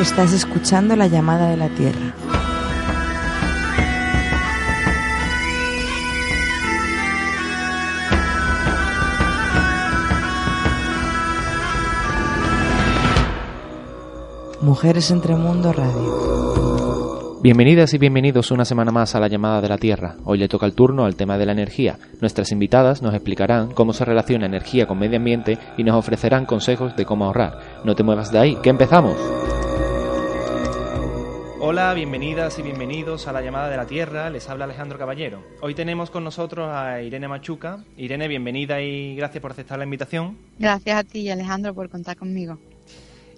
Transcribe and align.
Estás 0.00 0.34
escuchando 0.34 0.94
la 0.94 1.06
llamada 1.06 1.48
de 1.48 1.56
la 1.56 1.70
Tierra. 1.70 2.14
Mujeres 14.60 15.10
entre 15.10 15.34
Mundo 15.34 15.72
Radio. 15.72 17.40
Bienvenidas 17.42 17.94
y 17.94 17.98
bienvenidos 17.98 18.50
una 18.50 18.66
semana 18.66 18.92
más 18.92 19.14
a 19.14 19.20
la 19.20 19.28
llamada 19.28 19.62
de 19.62 19.68
la 19.70 19.78
Tierra. 19.78 20.16
Hoy 20.24 20.36
le 20.36 20.48
toca 20.48 20.66
el 20.66 20.74
turno 20.74 21.06
al 21.06 21.16
tema 21.16 21.38
de 21.38 21.46
la 21.46 21.52
energía. 21.52 21.98
Nuestras 22.20 22.52
invitadas 22.52 23.00
nos 23.00 23.14
explicarán 23.14 23.72
cómo 23.72 23.94
se 23.94 24.04
relaciona 24.04 24.44
energía 24.44 24.86
con 24.86 24.98
medio 24.98 25.16
ambiente 25.16 25.56
y 25.78 25.84
nos 25.84 25.96
ofrecerán 25.96 26.44
consejos 26.44 26.94
de 26.96 27.06
cómo 27.06 27.24
ahorrar. 27.24 27.80
No 27.84 27.94
te 27.94 28.02
muevas 28.02 28.30
de 28.30 28.38
ahí, 28.40 28.56
que 28.56 28.68
empezamos. 28.68 29.16
Hola, 31.68 31.92
bienvenidas 31.94 32.60
y 32.60 32.62
bienvenidos 32.62 33.26
a 33.26 33.32
la 33.32 33.42
llamada 33.42 33.68
de 33.68 33.76
la 33.76 33.88
Tierra. 33.88 34.30
Les 34.30 34.48
habla 34.48 34.66
Alejandro 34.66 35.00
Caballero. 35.00 35.42
Hoy 35.60 35.74
tenemos 35.74 36.12
con 36.12 36.22
nosotros 36.22 36.68
a 36.70 37.02
Irene 37.02 37.26
Machuca. 37.26 37.82
Irene, 37.96 38.28
bienvenida 38.28 38.80
y 38.80 39.16
gracias 39.16 39.42
por 39.42 39.50
aceptar 39.50 39.76
la 39.76 39.82
invitación. 39.82 40.38
Gracias 40.60 40.96
a 40.96 41.02
ti, 41.02 41.28
Alejandro, 41.28 41.74
por 41.74 41.88
contar 41.88 42.16
conmigo. 42.16 42.56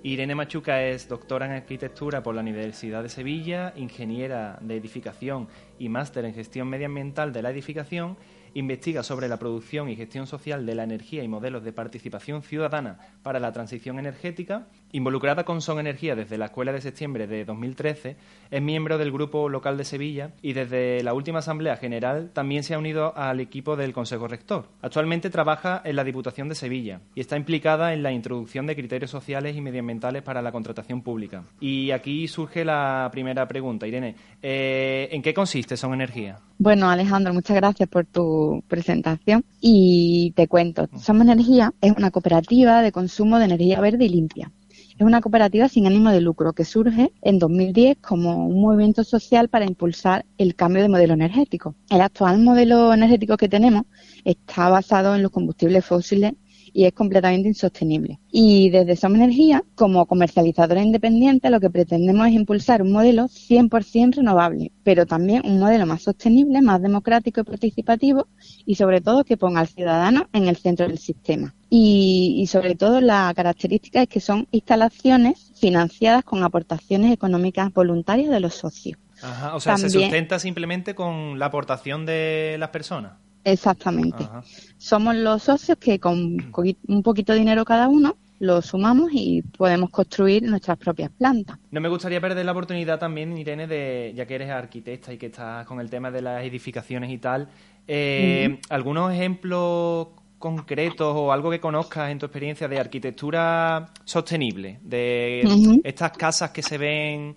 Irene 0.02 0.34
Machuca 0.34 0.82
es 0.82 1.08
doctora 1.08 1.46
en 1.46 1.52
arquitectura 1.52 2.22
por 2.22 2.34
la 2.34 2.42
Universidad 2.42 3.02
de 3.02 3.08
Sevilla, 3.08 3.72
ingeniera 3.76 4.58
de 4.60 4.76
edificación 4.76 5.48
y 5.78 5.88
máster 5.88 6.26
en 6.26 6.34
gestión 6.34 6.68
medioambiental 6.68 7.32
de 7.32 7.40
la 7.40 7.48
edificación 7.48 8.18
investiga 8.54 9.02
sobre 9.02 9.28
la 9.28 9.38
producción 9.38 9.88
y 9.88 9.96
gestión 9.96 10.26
social 10.26 10.66
de 10.66 10.74
la 10.74 10.84
energía 10.84 11.22
y 11.22 11.28
modelos 11.28 11.64
de 11.64 11.72
participación 11.72 12.42
ciudadana 12.42 12.98
para 13.22 13.40
la 13.40 13.52
transición 13.52 13.98
energética. 13.98 14.66
Involucrada 14.92 15.44
con 15.44 15.60
Son 15.60 15.78
Energía 15.78 16.16
desde 16.16 16.38
la 16.38 16.46
Escuela 16.46 16.72
de 16.72 16.80
Septiembre 16.80 17.26
de 17.26 17.44
2013, 17.44 18.16
es 18.50 18.62
miembro 18.62 18.96
del 18.96 19.12
Grupo 19.12 19.50
Local 19.50 19.76
de 19.76 19.84
Sevilla 19.84 20.30
y 20.40 20.54
desde 20.54 21.02
la 21.02 21.12
última 21.12 21.40
Asamblea 21.40 21.76
General 21.76 22.30
también 22.32 22.62
se 22.62 22.74
ha 22.74 22.78
unido 22.78 23.16
al 23.16 23.40
equipo 23.40 23.76
del 23.76 23.92
Consejo 23.92 24.28
Rector. 24.28 24.68
Actualmente 24.80 25.28
trabaja 25.28 25.82
en 25.84 25.96
la 25.96 26.04
Diputación 26.04 26.48
de 26.48 26.54
Sevilla 26.54 27.00
y 27.14 27.20
está 27.20 27.36
implicada 27.36 27.92
en 27.92 28.02
la 28.02 28.12
introducción 28.12 28.66
de 28.66 28.76
criterios 28.76 29.10
sociales 29.10 29.56
y 29.56 29.60
medioambientales 29.60 30.22
para 30.22 30.40
la 30.40 30.52
contratación 30.52 31.02
pública. 31.02 31.44
Y 31.60 31.90
aquí 31.90 32.26
surge 32.26 32.64
la 32.64 33.08
primera 33.12 33.46
pregunta, 33.46 33.86
Irene. 33.86 34.14
Eh, 34.42 35.08
¿En 35.12 35.20
qué 35.20 35.34
consiste 35.34 35.76
Son 35.76 35.92
Energía? 35.92 36.38
Bueno, 36.58 36.88
Alejandro, 36.88 37.34
muchas 37.34 37.56
gracias 37.56 37.88
por 37.88 38.06
tu 38.06 38.64
presentación 38.66 39.44
y 39.60 40.32
te 40.34 40.48
cuento. 40.48 40.88
Somos 40.98 41.28
Energía 41.28 41.72
es 41.80 41.92
una 41.96 42.10
cooperativa 42.10 42.80
de 42.80 42.90
consumo 42.90 43.38
de 43.38 43.44
energía 43.44 43.80
verde 43.80 44.06
y 44.06 44.08
limpia. 44.08 44.50
Es 44.98 45.06
una 45.06 45.20
cooperativa 45.20 45.68
sin 45.68 45.86
ánimo 45.86 46.10
de 46.10 46.20
lucro 46.20 46.52
que 46.54 46.64
surge 46.64 47.12
en 47.22 47.38
2010 47.38 47.98
como 48.00 48.48
un 48.48 48.60
movimiento 48.60 49.04
social 49.04 49.48
para 49.48 49.64
impulsar 49.64 50.26
el 50.38 50.56
cambio 50.56 50.82
de 50.82 50.88
modelo 50.88 51.14
energético. 51.14 51.76
El 51.88 52.00
actual 52.00 52.40
modelo 52.40 52.92
energético 52.92 53.36
que 53.36 53.48
tenemos 53.48 53.84
está 54.24 54.68
basado 54.68 55.14
en 55.14 55.22
los 55.22 55.30
combustibles 55.30 55.84
fósiles 55.84 56.32
y 56.72 56.84
es 56.84 56.92
completamente 56.92 57.48
insostenible. 57.48 58.18
Y 58.30 58.70
desde 58.70 58.96
Somos 58.96 59.18
Energía, 59.18 59.64
como 59.74 60.06
comercializadora 60.06 60.82
independiente, 60.82 61.50
lo 61.50 61.60
que 61.60 61.70
pretendemos 61.70 62.28
es 62.28 62.34
impulsar 62.34 62.82
un 62.82 62.92
modelo 62.92 63.24
100% 63.24 64.16
renovable, 64.16 64.72
pero 64.82 65.06
también 65.06 65.42
un 65.44 65.58
modelo 65.58 65.86
más 65.86 66.02
sostenible, 66.02 66.60
más 66.62 66.80
democrático 66.82 67.40
y 67.40 67.44
participativo 67.44 68.28
y 68.64 68.74
sobre 68.74 69.00
todo 69.00 69.24
que 69.24 69.36
ponga 69.36 69.60
al 69.60 69.68
ciudadano 69.68 70.28
en 70.32 70.48
el 70.48 70.56
centro 70.56 70.86
del 70.86 70.98
sistema. 70.98 71.54
Y, 71.70 72.46
sobre 72.48 72.74
todo 72.74 73.00
la 73.00 73.32
característica 73.36 74.02
es 74.02 74.08
que 74.08 74.20
son 74.20 74.48
instalaciones 74.52 75.52
financiadas 75.54 76.24
con 76.24 76.42
aportaciones 76.42 77.12
económicas 77.12 77.72
voluntarias 77.72 78.30
de 78.30 78.40
los 78.40 78.54
socios. 78.54 78.98
Ajá, 79.20 79.54
o 79.54 79.60
sea, 79.60 79.76
se 79.76 79.90
sustenta 79.90 80.38
simplemente 80.38 80.94
con 80.94 81.38
la 81.38 81.46
aportación 81.46 82.06
de 82.06 82.56
las 82.58 82.70
personas. 82.70 83.14
Exactamente. 83.52 84.28
Somos 84.76 85.14
los 85.14 85.42
socios 85.42 85.78
que 85.78 85.98
con 85.98 86.36
un 86.88 87.02
poquito 87.02 87.32
de 87.32 87.38
dinero 87.38 87.64
cada 87.64 87.88
uno 87.88 88.16
lo 88.40 88.62
sumamos 88.62 89.10
y 89.12 89.42
podemos 89.42 89.90
construir 89.90 90.44
nuestras 90.44 90.78
propias 90.78 91.10
plantas. 91.10 91.58
No 91.70 91.80
me 91.80 91.88
gustaría 91.88 92.20
perder 92.20 92.44
la 92.44 92.52
oportunidad 92.52 92.98
también, 92.98 93.36
Irene, 93.36 93.66
de 93.66 94.12
ya 94.14 94.26
que 94.26 94.36
eres 94.36 94.50
arquitecta 94.50 95.12
y 95.12 95.18
que 95.18 95.26
estás 95.26 95.66
con 95.66 95.80
el 95.80 95.90
tema 95.90 96.10
de 96.10 96.22
las 96.22 96.44
edificaciones 96.44 97.10
y 97.10 97.18
tal, 97.18 97.48
eh, 97.88 98.60
algunos 98.68 99.12
ejemplos 99.12 100.08
concretos 100.38 101.14
o 101.16 101.32
algo 101.32 101.50
que 101.50 101.58
conozcas 101.58 102.10
en 102.10 102.18
tu 102.20 102.26
experiencia 102.26 102.68
de 102.68 102.78
arquitectura 102.78 103.86
sostenible, 104.04 104.78
de 104.82 105.80
estas 105.82 106.12
casas 106.12 106.50
que 106.50 106.62
se 106.62 106.78
ven 106.78 107.34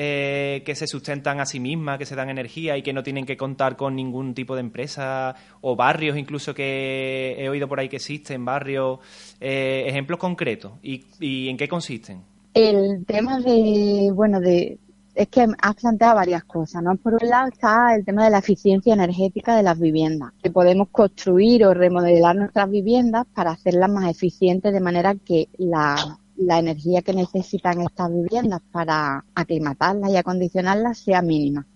eh, 0.00 0.62
que 0.64 0.76
se 0.76 0.86
sustentan 0.86 1.40
a 1.40 1.44
sí 1.44 1.58
mismas, 1.58 1.98
que 1.98 2.06
se 2.06 2.14
dan 2.14 2.30
energía 2.30 2.76
y 2.76 2.82
que 2.82 2.92
no 2.92 3.02
tienen 3.02 3.26
que 3.26 3.36
contar 3.36 3.76
con 3.76 3.96
ningún 3.96 4.32
tipo 4.32 4.54
de 4.54 4.60
empresa 4.60 5.34
o 5.60 5.74
barrios 5.74 6.16
incluso 6.16 6.54
que 6.54 7.34
he 7.36 7.48
oído 7.48 7.66
por 7.66 7.80
ahí 7.80 7.88
que 7.88 7.96
existen, 7.96 8.44
barrios, 8.44 9.00
eh, 9.40 9.86
ejemplos 9.88 10.20
concretos 10.20 10.74
y, 10.84 11.48
en 11.48 11.56
qué 11.56 11.66
consisten. 11.66 12.22
El 12.54 13.04
tema 13.06 13.40
de, 13.40 14.12
bueno, 14.14 14.38
de, 14.38 14.78
es 15.16 15.26
que 15.26 15.44
has 15.60 15.74
planteado 15.74 16.14
varias 16.14 16.44
cosas, 16.44 16.80
¿no? 16.80 16.94
Por 16.94 17.14
un 17.14 17.28
lado 17.28 17.48
está 17.48 17.92
el 17.96 18.04
tema 18.04 18.22
de 18.22 18.30
la 18.30 18.38
eficiencia 18.38 18.94
energética 18.94 19.56
de 19.56 19.64
las 19.64 19.80
viviendas, 19.80 20.32
que 20.40 20.52
podemos 20.52 20.90
construir 20.92 21.64
o 21.64 21.74
remodelar 21.74 22.36
nuestras 22.36 22.70
viviendas 22.70 23.26
para 23.34 23.50
hacerlas 23.50 23.90
más 23.90 24.08
eficientes 24.08 24.72
de 24.72 24.80
manera 24.80 25.16
que 25.16 25.48
la 25.58 26.20
la 26.38 26.58
energía 26.58 27.02
que 27.02 27.12
necesitan 27.12 27.82
estas 27.82 28.10
viviendas 28.12 28.60
para 28.70 29.24
aclimatarlas 29.34 30.10
y 30.10 30.16
acondicionarlas 30.16 30.98
sea 30.98 31.20
mínima. 31.22 31.66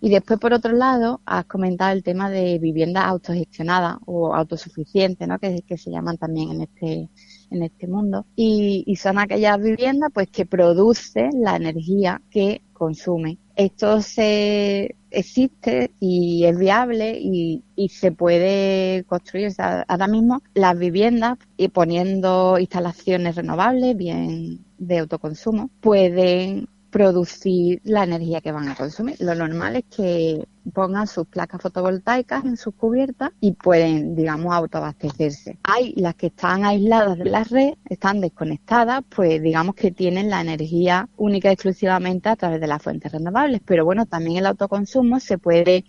Y 0.00 0.10
después, 0.10 0.38
por 0.38 0.52
otro 0.52 0.72
lado, 0.72 1.20
has 1.24 1.46
comentado 1.46 1.92
el 1.92 2.02
tema 2.02 2.30
de 2.30 2.58
viviendas 2.58 3.04
autogestionadas 3.04 3.96
o 4.06 4.34
autosuficientes, 4.34 5.26
¿no? 5.26 5.38
que, 5.38 5.62
que 5.62 5.78
se 5.78 5.90
llaman 5.90 6.18
también 6.18 6.50
en 6.50 6.62
este, 6.62 7.10
en 7.50 7.62
este 7.62 7.86
mundo. 7.86 8.26
Y, 8.36 8.96
son 8.96 9.18
aquellas 9.18 9.60
viviendas 9.60 10.10
pues 10.12 10.28
que 10.28 10.46
producen 10.46 11.30
la 11.42 11.56
energía 11.56 12.20
que 12.30 12.62
consumen. 12.72 13.38
Esto 13.56 14.00
se 14.00 14.96
existe 15.12 15.92
y 16.00 16.44
es 16.44 16.58
viable 16.58 17.18
y, 17.20 17.62
se 17.88 18.12
puede 18.12 19.04
construir. 19.04 19.52
Ahora 19.58 20.06
mismo 20.06 20.42
las 20.54 20.78
viviendas 20.78 21.38
y 21.56 21.68
poniendo 21.68 22.58
instalaciones 22.58 23.34
renovables, 23.34 23.96
bien 23.96 24.64
de 24.78 24.98
autoconsumo, 24.98 25.70
pueden 25.80 26.68
producir 26.92 27.80
la 27.84 28.04
energía 28.04 28.42
que 28.42 28.52
van 28.52 28.68
a 28.68 28.76
consumir. 28.76 29.16
Lo 29.18 29.34
normal 29.34 29.76
es 29.76 29.84
que 29.84 30.46
pongan 30.74 31.06
sus 31.06 31.26
placas 31.26 31.62
fotovoltaicas 31.62 32.44
en 32.44 32.58
sus 32.58 32.74
cubiertas 32.74 33.30
y 33.40 33.52
pueden, 33.52 34.14
digamos, 34.14 34.52
autoabastecerse. 34.52 35.58
Hay 35.64 35.94
las 35.96 36.14
que 36.14 36.26
están 36.26 36.66
aisladas 36.66 37.16
de 37.16 37.24
la 37.24 37.44
red, 37.44 37.74
están 37.88 38.20
desconectadas, 38.20 39.02
pues 39.08 39.42
digamos 39.42 39.74
que 39.74 39.90
tienen 39.90 40.28
la 40.28 40.42
energía 40.42 41.08
única 41.16 41.48
y 41.48 41.54
exclusivamente 41.54 42.28
a 42.28 42.36
través 42.36 42.60
de 42.60 42.66
las 42.66 42.82
fuentes 42.82 43.10
renovables. 43.10 43.62
Pero 43.64 43.86
bueno, 43.86 44.04
también 44.04 44.36
el 44.36 44.46
autoconsumo 44.46 45.18
se 45.18 45.38
puede 45.38 45.86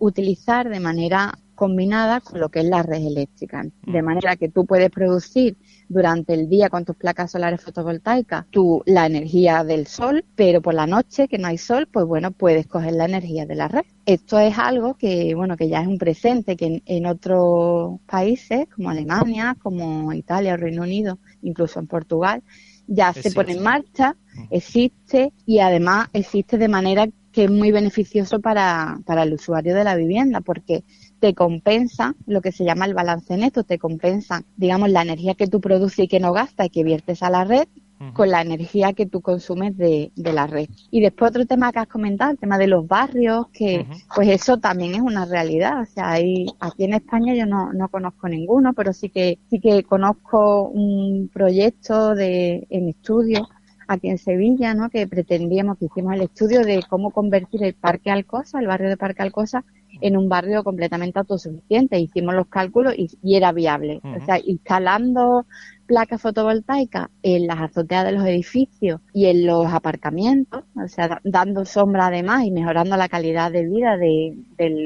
utilizar 0.00 0.70
de 0.70 0.80
manera 0.80 1.38
combinada 1.58 2.20
con 2.20 2.38
lo 2.38 2.50
que 2.50 2.60
es 2.60 2.66
la 2.66 2.84
red 2.84 3.04
eléctrica. 3.04 3.66
De 3.84 4.00
manera 4.00 4.36
que 4.36 4.48
tú 4.48 4.64
puedes 4.64 4.90
producir 4.90 5.56
durante 5.88 6.32
el 6.32 6.48
día 6.48 6.70
con 6.70 6.84
tus 6.84 6.94
placas 6.94 7.32
solares 7.32 7.60
fotovoltaicas 7.60 8.46
tú 8.50 8.80
la 8.86 9.06
energía 9.06 9.64
del 9.64 9.88
sol, 9.88 10.24
pero 10.36 10.62
por 10.62 10.74
la 10.74 10.86
noche 10.86 11.26
que 11.26 11.36
no 11.36 11.48
hay 11.48 11.58
sol, 11.58 11.88
pues 11.90 12.06
bueno, 12.06 12.30
puedes 12.30 12.68
coger 12.68 12.92
la 12.92 13.06
energía 13.06 13.44
de 13.44 13.56
la 13.56 13.66
red. 13.66 13.82
Esto 14.06 14.38
es 14.38 14.56
algo 14.56 14.94
que, 14.94 15.34
bueno, 15.34 15.56
que 15.56 15.68
ya 15.68 15.80
es 15.80 15.88
un 15.88 15.98
presente 15.98 16.56
que 16.56 16.80
en, 16.86 17.06
otros 17.06 17.98
países 18.06 18.68
como 18.68 18.90
Alemania, 18.90 19.56
como 19.60 20.12
Italia, 20.12 20.56
Reino 20.56 20.82
Unido, 20.82 21.18
incluso 21.42 21.80
en 21.80 21.88
Portugal, 21.88 22.44
ya 22.86 23.12
se 23.12 23.32
pone 23.32 23.52
en 23.54 23.64
marcha, 23.64 24.16
existe 24.50 25.32
y 25.44 25.58
además 25.58 26.08
existe 26.12 26.56
de 26.56 26.68
manera 26.68 27.08
que 27.32 27.44
es 27.44 27.50
muy 27.50 27.70
beneficioso 27.70 28.40
para, 28.40 28.98
para 29.04 29.24
el 29.24 29.34
usuario 29.34 29.74
de 29.74 29.84
la 29.84 29.96
vivienda 29.96 30.40
porque 30.40 30.84
te 31.20 31.34
compensa 31.34 32.14
lo 32.26 32.40
que 32.40 32.52
se 32.52 32.64
llama 32.64 32.86
el 32.86 32.94
balance 32.94 33.36
neto, 33.36 33.64
te 33.64 33.78
compensa, 33.78 34.42
digamos, 34.56 34.90
la 34.90 35.02
energía 35.02 35.34
que 35.34 35.46
tú 35.46 35.60
produces 35.60 36.00
y 36.00 36.08
que 36.08 36.20
no 36.20 36.32
gastas 36.32 36.66
y 36.66 36.70
que 36.70 36.84
viertes 36.84 37.22
a 37.22 37.30
la 37.30 37.44
red 37.44 37.68
con 38.12 38.30
la 38.30 38.42
energía 38.42 38.92
que 38.92 39.06
tú 39.06 39.20
consumes 39.20 39.76
de, 39.76 40.12
de, 40.14 40.32
la 40.32 40.46
red. 40.46 40.68
Y 40.90 41.00
después 41.00 41.30
otro 41.30 41.46
tema 41.46 41.72
que 41.72 41.80
has 41.80 41.88
comentado, 41.88 42.30
el 42.30 42.38
tema 42.38 42.56
de 42.56 42.68
los 42.68 42.86
barrios, 42.86 43.48
que 43.52 43.86
pues 44.14 44.28
eso 44.28 44.58
también 44.58 44.94
es 44.94 45.00
una 45.00 45.24
realidad. 45.24 45.82
O 45.82 45.86
sea, 45.86 46.12
hay, 46.12 46.46
aquí 46.60 46.84
en 46.84 46.94
España 46.94 47.34
yo 47.34 47.46
no, 47.46 47.72
no 47.72 47.88
conozco 47.88 48.28
ninguno, 48.28 48.72
pero 48.72 48.92
sí 48.92 49.08
que, 49.08 49.38
sí 49.50 49.58
que 49.58 49.82
conozco 49.82 50.68
un 50.68 51.28
proyecto 51.32 52.14
de, 52.14 52.66
en 52.70 52.88
estudio 52.88 53.48
aquí 53.88 54.08
en 54.08 54.18
Sevilla, 54.18 54.74
¿no? 54.74 54.90
Que 54.90 55.06
pretendíamos, 55.08 55.78
que 55.78 55.86
hicimos 55.86 56.14
el 56.14 56.22
estudio 56.22 56.62
de 56.64 56.82
cómo 56.88 57.10
convertir 57.10 57.64
el 57.64 57.74
Parque 57.74 58.10
Alcosa, 58.10 58.60
el 58.60 58.66
barrio 58.66 58.90
de 58.90 58.96
Parque 58.96 59.22
Alcosa, 59.22 59.64
en 60.00 60.16
un 60.16 60.28
barrio 60.28 60.62
completamente 60.62 61.18
autosuficiente. 61.18 61.98
Hicimos 61.98 62.34
los 62.34 62.46
cálculos 62.46 62.94
y, 62.96 63.08
era 63.34 63.52
viable. 63.52 64.00
O 64.04 64.24
sea, 64.24 64.38
instalando 64.44 65.46
placas 65.88 66.20
fotovoltaicas 66.20 67.08
en 67.22 67.46
las 67.46 67.60
azoteas 67.60 68.04
de 68.04 68.12
los 68.12 68.24
edificios 68.26 69.00
y 69.14 69.26
en 69.26 69.46
los 69.46 69.66
aparcamientos, 69.72 70.62
o 70.76 70.86
sea, 70.86 71.20
dando 71.24 71.64
sombra 71.64 72.08
además 72.08 72.44
y 72.44 72.50
mejorando 72.50 72.96
la 72.96 73.08
calidad 73.08 73.50
de 73.50 73.66
vida 73.66 73.96
de, 73.96 74.36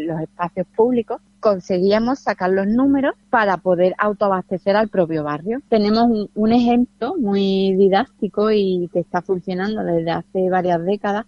los 0.07 0.21
espacios 0.21 0.67
públicos, 0.77 1.21
conseguíamos 1.41 2.21
sacar 2.21 2.51
los 2.51 2.69
números 2.69 3.15
para 3.31 3.57
poder 3.57 3.95
autoabastecer 3.99 4.77
al 4.77 4.89
propio 4.89 5.25
barrio. 5.25 5.61
Tenemos 5.69 6.05
un, 6.05 6.31
un 6.37 6.53
ejemplo 6.53 7.17
muy 7.19 7.75
didáctico 7.77 8.53
y 8.53 8.89
que 8.93 9.01
está 9.01 9.23
funcionando 9.23 9.83
desde 9.83 10.13
hace 10.13 10.51
varias 10.51 10.85
décadas 10.85 11.27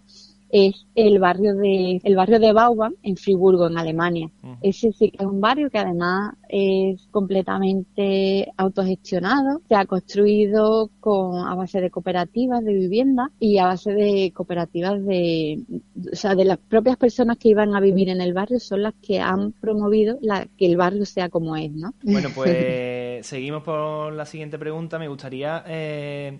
es 0.49 0.85
el 0.95 1.19
barrio 1.19 1.55
de 1.55 1.99
el 2.03 2.15
barrio 2.15 2.39
de 2.39 2.53
Bauban 2.53 2.95
en 3.03 3.17
Friburgo, 3.17 3.67
en 3.67 3.77
Alemania. 3.77 4.29
Ese 4.61 4.91
sí 4.91 5.11
que 5.11 5.23
es 5.23 5.29
un 5.29 5.41
barrio 5.41 5.69
que 5.69 5.79
además 5.79 6.33
es 6.49 7.07
completamente 7.11 8.51
autogestionado, 8.57 9.61
se 9.67 9.75
ha 9.75 9.85
construido 9.85 10.89
con 10.99 11.47
a 11.47 11.55
base 11.55 11.81
de 11.81 11.89
cooperativas 11.89 12.63
de 12.63 12.73
vivienda 12.73 13.31
y 13.39 13.57
a 13.57 13.65
base 13.65 13.93
de 13.93 14.31
cooperativas 14.33 15.03
de 15.05 15.63
o 16.11 16.15
sea, 16.15 16.35
de 16.35 16.45
las 16.45 16.57
propias 16.57 16.97
personas 16.97 17.37
que 17.37 17.49
iban 17.49 17.75
a 17.75 17.79
vivir 17.79 18.09
en 18.09 18.21
el 18.21 18.33
barrio 18.33 18.59
son 18.59 18.83
las 18.83 18.93
que 19.01 19.19
han 19.19 19.51
promovido 19.53 20.17
la, 20.21 20.47
que 20.57 20.65
el 20.65 20.77
barrio 20.77 21.05
sea 21.05 21.29
como 21.29 21.55
es, 21.55 21.71
¿no? 21.71 21.93
Bueno, 22.03 22.29
pues 22.35 23.25
seguimos 23.25 23.63
por 23.63 24.13
la 24.13 24.25
siguiente 24.25 24.57
pregunta. 24.57 24.99
Me 24.99 25.07
gustaría 25.07 25.63
eh, 25.67 26.39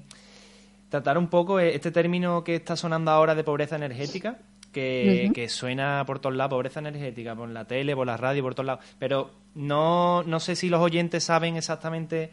tratar 0.95 1.17
un 1.17 1.27
poco 1.27 1.59
eh, 1.59 1.75
este 1.75 1.91
término 1.91 2.43
que 2.45 2.55
está 2.55 2.77
sonando 2.77 3.11
ahora 3.11 3.35
de 3.35 3.43
pobreza 3.43 3.75
energética, 3.75 4.39
que, 4.71 5.47
suena 5.49 6.03
por 6.05 6.19
todos 6.19 6.35
lados, 6.35 6.51
pobreza 6.51 6.79
energética, 6.79 7.35
por 7.35 7.49
la 7.49 7.65
tele, 7.65 7.95
por 7.95 8.07
la 8.07 8.15
radio, 8.15 8.43
por 8.43 8.55
todos 8.55 8.67
lados, 8.67 8.85
pero 8.97 9.31
no, 9.55 10.23
no 10.23 10.39
sé 10.39 10.55
si 10.55 10.69
los 10.69 10.81
oyentes 10.81 11.25
saben 11.25 11.57
exactamente 11.57 12.31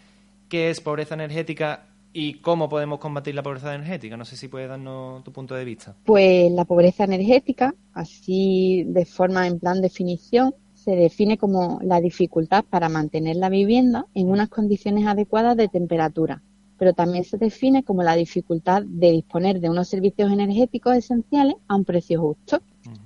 qué 0.49 0.71
es 0.71 0.81
pobreza 0.81 1.15
energética 1.15 1.89
y 2.13 2.35
cómo 2.35 2.69
podemos 2.69 3.01
combatir 3.01 3.35
la 3.35 3.43
pobreza 3.43 3.75
energética. 3.75 4.17
No 4.17 4.25
sé 4.25 4.37
si 4.37 4.49
puedes 4.49 4.69
darnos 4.69 5.25
tu 5.25 5.33
punto 5.33 5.55
de 5.55 5.65
vista. 5.65 5.97
Pues 6.05 6.51
la 6.53 6.65
pobreza 6.65 7.05
energética, 7.05 7.75
así 7.95 8.85
de 8.87 9.05
forma 9.07 9.47
en 9.47 9.59
plan 9.59 9.81
definición, 9.81 10.55
se 10.75 10.95
define 10.95 11.39
como 11.39 11.81
la 11.83 12.01
dificultad 12.01 12.65
para 12.69 12.89
mantener 12.89 13.37
la 13.37 13.49
vivienda 13.49 14.07
en 14.15 14.29
unas 14.29 14.49
condiciones 14.49 15.07
adecuadas 15.07 15.57
de 15.57 15.69
temperatura, 15.69 16.43
pero 16.83 16.95
también 16.95 17.23
se 17.23 17.39
define 17.39 17.85
como 17.85 18.03
la 18.03 18.17
dificultad 18.17 18.83
de 18.85 19.13
disponer 19.13 19.61
de 19.61 19.71
unos 19.71 19.87
servicios 19.87 20.33
energéticos 20.33 20.97
esenciales 20.97 21.55
a 21.69 21.77
un 21.77 21.85
precio 21.85 22.21
justo. 22.21 22.61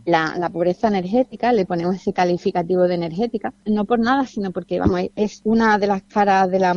La, 0.07 0.49
pobreza 0.51 0.89
energética, 0.89 1.53
le 1.53 1.67
ponemos 1.67 1.97
ese 1.97 2.15
calificativo 2.15 2.85
de 2.85 2.95
energética, 2.95 3.53
no 3.67 3.85
por 3.85 3.99
nada, 3.99 4.25
sino 4.25 4.51
porque 4.51 4.81
vamos, 4.81 5.03
es 5.15 5.43
una 5.45 5.77
de 5.77 5.89
las 5.89 6.03
caras 6.05 6.51
de 6.51 6.59
la, 6.59 6.75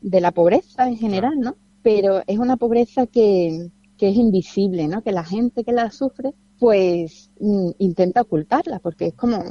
de 0.00 0.20
la 0.20 0.30
pobreza 0.30 0.86
en 0.86 0.96
general, 0.96 1.40
¿no? 1.40 1.56
Pero 1.82 2.22
es 2.28 2.38
una 2.38 2.56
pobreza 2.56 3.08
que, 3.08 3.70
que 3.96 4.10
es 4.10 4.16
invisible, 4.16 4.86
¿no? 4.86 5.02
Que 5.02 5.10
la 5.10 5.24
gente 5.24 5.64
que 5.64 5.72
la 5.72 5.90
sufre 5.90 6.34
pues 6.58 7.30
mm, 7.40 7.70
intenta 7.78 8.22
ocultarla 8.22 8.78
porque 8.80 9.06
es 9.08 9.14
como, 9.14 9.42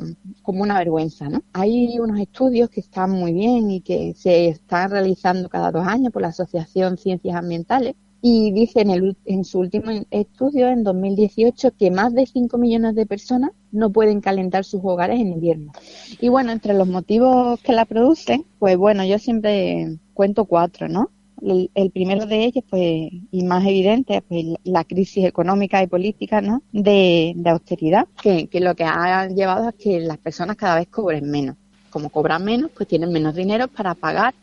como 0.42 0.64
una 0.64 0.78
vergüenza, 0.78 1.30
¿no? 1.30 1.42
Hay 1.54 2.00
unos 2.00 2.20
estudios 2.20 2.70
que 2.70 2.82
están 2.82 3.12
muy 3.12 3.34
bien 3.34 3.72
y 3.72 3.82
que 3.82 4.14
se 4.16 4.50
están 4.50 4.92
realizando 4.92 5.50
cada 5.50 5.72
dos 5.72 5.88
años 5.88 6.12
por 6.12 6.22
la 6.22 6.30
Asociación 6.30 6.98
Ciencias 6.98 7.36
Ambientales 7.36 7.96
y 8.22 8.52
dice 8.52 8.82
en, 8.82 8.90
el, 8.90 9.18
en 9.26 9.46
su 9.46 9.60
último 9.60 9.92
estudio, 10.10 10.68
en 10.68 10.84
2018, 10.84 11.72
que 11.78 11.92
más 11.92 12.14
de 12.14 12.26
5 12.26 12.58
millones 12.58 12.96
de 12.96 13.06
personas 13.06 13.52
no 13.72 13.92
pueden 13.92 14.22
calentar 14.22 14.66
sus 14.66 14.82
hogares 14.84 15.20
en 15.20 15.34
invierno. 15.34 15.72
Y 16.20 16.30
bueno, 16.30 16.52
entre 16.52 16.74
los 16.74 16.88
motivos 16.88 17.60
que 17.62 17.74
la 17.74 17.86
producen, 17.86 18.46
pues 18.60 18.76
bueno, 18.76 19.06
yo 19.06 19.20
siempre 19.20 20.00
cuento 20.14 20.46
cuatro, 20.46 20.90
¿no? 20.90 21.12
El, 21.42 21.92
primero 21.92 22.26
de 22.26 22.46
ellos, 22.46 22.64
pues, 22.70 23.10
y 23.32 23.44
más 23.44 23.66
evidente, 23.66 24.22
pues 24.28 24.46
la 24.64 24.84
crisis 24.84 25.26
económica 25.26 25.84
y 25.84 25.88
política, 25.88 26.42
¿no? 26.42 26.64
De, 26.72 27.36
austeridad, 27.46 28.08
que, 28.22 28.48
que 28.48 28.60
lo 28.60 28.76
que 28.76 28.84
ha 28.84 29.28
llevado 29.28 29.68
a 29.68 29.72
que 29.72 30.00
las 30.00 30.18
personas 30.18 30.58
cada 30.58 30.78
vez 30.78 30.88
cobren 30.88 31.30
menos. 31.30 31.56
Como 31.90 32.10
cobran 32.10 32.44
menos, 32.44 32.72
pues 32.76 32.90
tienen 32.90 33.12
menos 33.12 33.36
dinero 33.36 33.68
para 33.68 33.94
pagar 33.94 34.34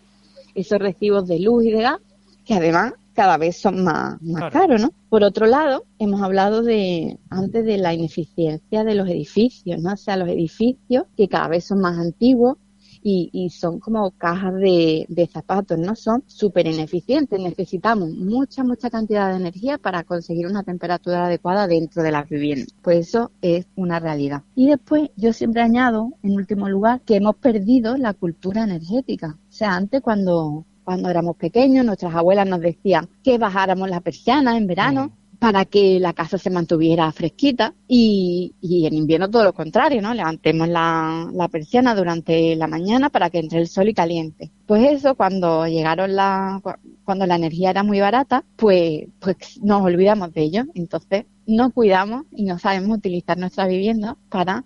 esos 0.54 0.78
recibos 0.78 1.26
de 1.26 1.40
luz 1.40 1.64
y 1.64 1.72
de 1.72 1.82
gas, 1.82 1.98
que 2.44 2.54
además 2.54 2.94
cada 3.14 3.36
vez 3.38 3.56
son 3.56 3.82
más, 3.84 4.20
más 4.22 4.52
caros, 4.52 4.80
¿no? 4.80 4.92
Por 5.08 5.22
otro 5.22 5.46
lado, 5.46 5.84
hemos 5.98 6.20
hablado 6.20 6.62
de 6.62 7.18
antes 7.30 7.64
de 7.64 7.78
la 7.78 7.94
ineficiencia 7.94 8.84
de 8.84 8.94
los 8.94 9.08
edificios, 9.08 9.80
¿no? 9.80 9.92
O 9.92 9.96
sea, 9.96 10.16
los 10.16 10.28
edificios 10.28 11.04
que 11.16 11.28
cada 11.28 11.48
vez 11.48 11.64
son 11.64 11.80
más 11.80 11.96
antiguos, 11.98 12.58
y, 13.06 13.50
son 13.50 13.80
como 13.80 14.10
cajas 14.12 14.54
de, 14.54 15.28
zapatos, 15.30 15.78
¿no? 15.78 15.94
Son 15.94 16.24
súper 16.26 16.66
ineficientes. 16.66 17.38
Necesitamos 17.38 18.10
mucha, 18.10 18.64
mucha 18.64 18.88
cantidad 18.88 19.30
de 19.30 19.36
energía 19.36 19.76
para 19.76 20.04
conseguir 20.04 20.46
una 20.46 20.62
temperatura 20.62 21.26
adecuada 21.26 21.66
dentro 21.66 22.02
de 22.02 22.12
las 22.12 22.28
viviendas. 22.28 22.68
Pues 22.80 23.08
eso 23.08 23.30
es 23.42 23.66
una 23.76 24.00
realidad. 24.00 24.42
Y 24.54 24.68
después 24.68 25.10
yo 25.16 25.34
siempre 25.34 25.60
añado, 25.60 26.12
en 26.22 26.34
último 26.34 26.68
lugar, 26.68 27.02
que 27.02 27.16
hemos 27.16 27.36
perdido 27.36 27.96
la 27.98 28.14
cultura 28.14 28.64
energética. 28.64 29.38
O 29.50 29.52
sea, 29.52 29.76
antes 29.76 30.00
cuando 30.00 30.64
cuando 30.84 31.08
éramos 31.08 31.36
pequeños, 31.36 31.84
nuestras 31.84 32.14
abuelas 32.14 32.46
nos 32.46 32.60
decían 32.60 33.08
que 33.22 33.38
bajáramos 33.38 33.88
la 33.88 34.00
persiana 34.00 34.58
en 34.58 34.66
verano, 34.66 35.12
para 35.38 35.64
que 35.64 35.98
la 36.00 36.12
casa 36.12 36.38
se 36.38 36.50
mantuviera 36.50 37.10
fresquita 37.12 37.74
y, 37.88 38.54
y 38.60 38.86
en 38.86 38.94
invierno 38.94 39.30
todo 39.30 39.44
lo 39.44 39.52
contrario, 39.52 40.00
¿no? 40.00 40.14
Levantemos 40.14 40.68
la, 40.68 41.28
la, 41.32 41.48
persiana 41.48 41.94
durante 41.94 42.56
la 42.56 42.66
mañana 42.66 43.10
para 43.10 43.30
que 43.30 43.38
entre 43.38 43.60
el 43.60 43.68
sol 43.68 43.88
y 43.88 43.94
caliente. 43.94 44.50
Pues 44.66 44.92
eso, 44.92 45.14
cuando 45.14 45.66
llegaron 45.66 46.14
la, 46.14 46.60
cuando 47.04 47.26
la 47.26 47.36
energía 47.36 47.70
era 47.70 47.82
muy 47.82 48.00
barata, 48.00 48.44
pues, 48.56 49.06
pues 49.18 49.36
nos 49.62 49.82
olvidamos 49.82 50.32
de 50.32 50.42
ello. 50.42 50.64
Entonces, 50.74 51.24
no 51.46 51.70
cuidamos 51.70 52.24
y 52.32 52.44
no 52.44 52.58
sabemos 52.58 52.98
utilizar 52.98 53.38
nuestra 53.38 53.66
vivienda 53.66 54.16
para 54.28 54.64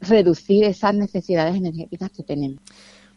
reducir 0.00 0.64
esas 0.64 0.94
necesidades 0.94 1.56
energéticas 1.56 2.10
que 2.10 2.22
tenemos. 2.22 2.60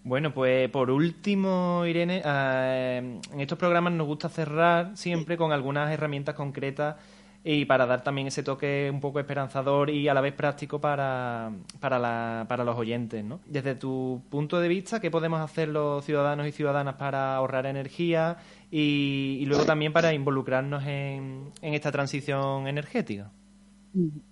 Bueno, 0.05 0.31
pues 0.35 0.69
por 0.69 0.91
último, 0.91 1.83
Irene, 1.83 2.21
eh, 2.23 3.19
en 3.33 3.41
estos 3.41 3.57
programas 3.57 3.91
nos 3.91 4.05
gusta 4.05 4.29
cerrar 4.29 4.95
siempre 4.95 5.35
con 5.35 5.51
algunas 5.51 5.91
herramientas 5.91 6.35
concretas 6.35 6.95
y 7.43 7.65
para 7.65 7.87
dar 7.87 8.03
también 8.03 8.27
ese 8.27 8.43
toque 8.43 8.87
un 8.93 9.01
poco 9.01 9.19
esperanzador 9.19 9.89
y 9.89 10.07
a 10.07 10.13
la 10.13 10.21
vez 10.21 10.33
práctico 10.33 10.79
para, 10.79 11.51
para, 11.79 11.97
la, 11.97 12.45
para 12.47 12.63
los 12.63 12.77
oyentes. 12.77 13.25
¿no? 13.25 13.39
Desde 13.47 13.73
tu 13.73 14.21
punto 14.29 14.59
de 14.59 14.67
vista, 14.67 14.99
¿qué 14.99 15.09
podemos 15.09 15.41
hacer 15.41 15.69
los 15.69 16.05
ciudadanos 16.05 16.45
y 16.45 16.51
ciudadanas 16.51 16.97
para 16.97 17.35
ahorrar 17.35 17.65
energía 17.65 18.37
y, 18.69 19.43
luego 19.47 19.65
también 19.65 19.91
para 19.91 20.13
involucrarnos 20.13 20.83
en, 20.85 21.51
en 21.63 21.73
esta 21.73 21.91
transición 21.91 22.67
energética? 22.67 23.31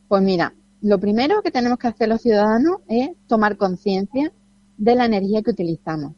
Pues 0.08 0.22
mira, 0.22 0.54
lo 0.84 1.00
primero 1.00 1.42
que 1.42 1.50
tenemos 1.50 1.80
que 1.80 1.88
hacer 1.88 2.10
los 2.10 2.22
ciudadanos 2.22 2.82
es 2.88 3.10
tomar 3.26 3.58
conciencia 3.58 4.32
de 4.78 4.96
la 4.96 5.06
energía 5.06 5.42
que 5.42 5.52
utilizamos. 5.52 6.14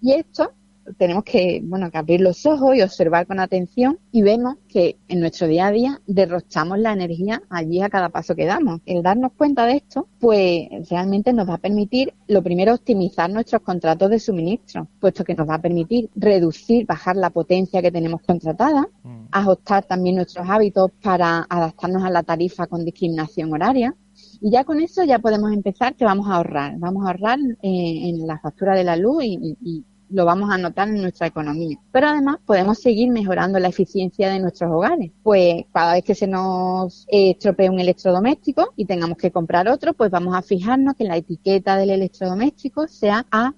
Y 0.00 0.12
esto 0.12 0.52
tenemos 0.96 1.24
que, 1.24 1.60
bueno, 1.64 1.90
que 1.90 1.98
abrir 1.98 2.20
los 2.20 2.46
ojos 2.46 2.74
y 2.76 2.82
observar 2.82 3.26
con 3.26 3.40
atención 3.40 3.98
y 4.12 4.22
vemos 4.22 4.56
que 4.68 4.96
en 5.08 5.20
nuestro 5.20 5.46
día 5.46 5.66
a 5.66 5.70
día 5.70 6.00
derrochamos 6.06 6.78
la 6.78 6.92
energía 6.92 7.42
allí 7.50 7.82
a 7.82 7.88
cada 7.88 8.08
paso 8.08 8.34
que 8.34 8.46
damos. 8.46 8.80
El 8.86 9.02
darnos 9.02 9.32
cuenta 9.32 9.66
de 9.66 9.76
esto, 9.76 10.08
pues 10.18 10.68
realmente 10.88 11.32
nos 11.32 11.48
va 11.48 11.54
a 11.54 11.58
permitir, 11.58 12.14
lo 12.26 12.42
primero, 12.42 12.74
optimizar 12.74 13.30
nuestros 13.30 13.62
contratos 13.62 14.10
de 14.10 14.18
suministro, 14.18 14.88
puesto 15.00 15.24
que 15.24 15.34
nos 15.34 15.48
va 15.48 15.56
a 15.56 15.62
permitir 15.62 16.08
reducir, 16.14 16.86
bajar 16.86 17.16
la 17.16 17.30
potencia 17.30 17.82
que 17.82 17.92
tenemos 17.92 18.22
contratada, 18.22 18.88
mm. 19.02 19.26
ajustar 19.30 19.84
también 19.84 20.16
nuestros 20.16 20.48
hábitos 20.48 20.90
para 21.02 21.46
adaptarnos 21.48 22.04
a 22.04 22.10
la 22.10 22.22
tarifa 22.22 22.66
con 22.66 22.84
discriminación 22.84 23.52
horaria, 23.52 23.94
y 24.40 24.50
ya 24.50 24.64
con 24.64 24.80
eso 24.80 25.04
ya 25.04 25.18
podemos 25.18 25.52
empezar 25.52 25.94
que 25.94 26.04
vamos 26.04 26.28
a 26.28 26.36
ahorrar. 26.36 26.78
Vamos 26.78 27.04
a 27.04 27.10
ahorrar 27.10 27.38
eh, 27.62 28.08
en 28.08 28.26
la 28.26 28.38
factura 28.38 28.74
de 28.74 28.84
la 28.84 28.96
luz 28.96 29.24
y, 29.24 29.84
lo 30.10 30.24
vamos 30.24 30.50
a 30.50 30.56
notar 30.56 30.88
en 30.88 31.02
nuestra 31.02 31.26
economía. 31.26 31.78
Pero 31.92 32.08
además 32.08 32.38
podemos 32.46 32.78
seguir 32.78 33.10
mejorando 33.10 33.58
la 33.58 33.68
eficiencia 33.68 34.30
de 34.30 34.40
nuestros 34.40 34.70
hogares. 34.72 35.12
Pues 35.22 35.64
cada 35.70 35.92
vez 35.92 36.04
que 36.04 36.14
se 36.14 36.26
nos 36.26 37.06
eh, 37.10 37.32
estropee 37.32 37.68
un 37.68 37.78
electrodoméstico 37.78 38.72
y 38.74 38.86
tengamos 38.86 39.18
que 39.18 39.30
comprar 39.30 39.68
otro, 39.68 39.92
pues 39.92 40.10
vamos 40.10 40.34
a 40.34 40.40
fijarnos 40.40 40.94
que 40.94 41.04
la 41.04 41.18
etiqueta 41.18 41.76
del 41.76 41.90
electrodoméstico 41.90 42.88
sea 42.88 43.26
A+++. 43.30 43.54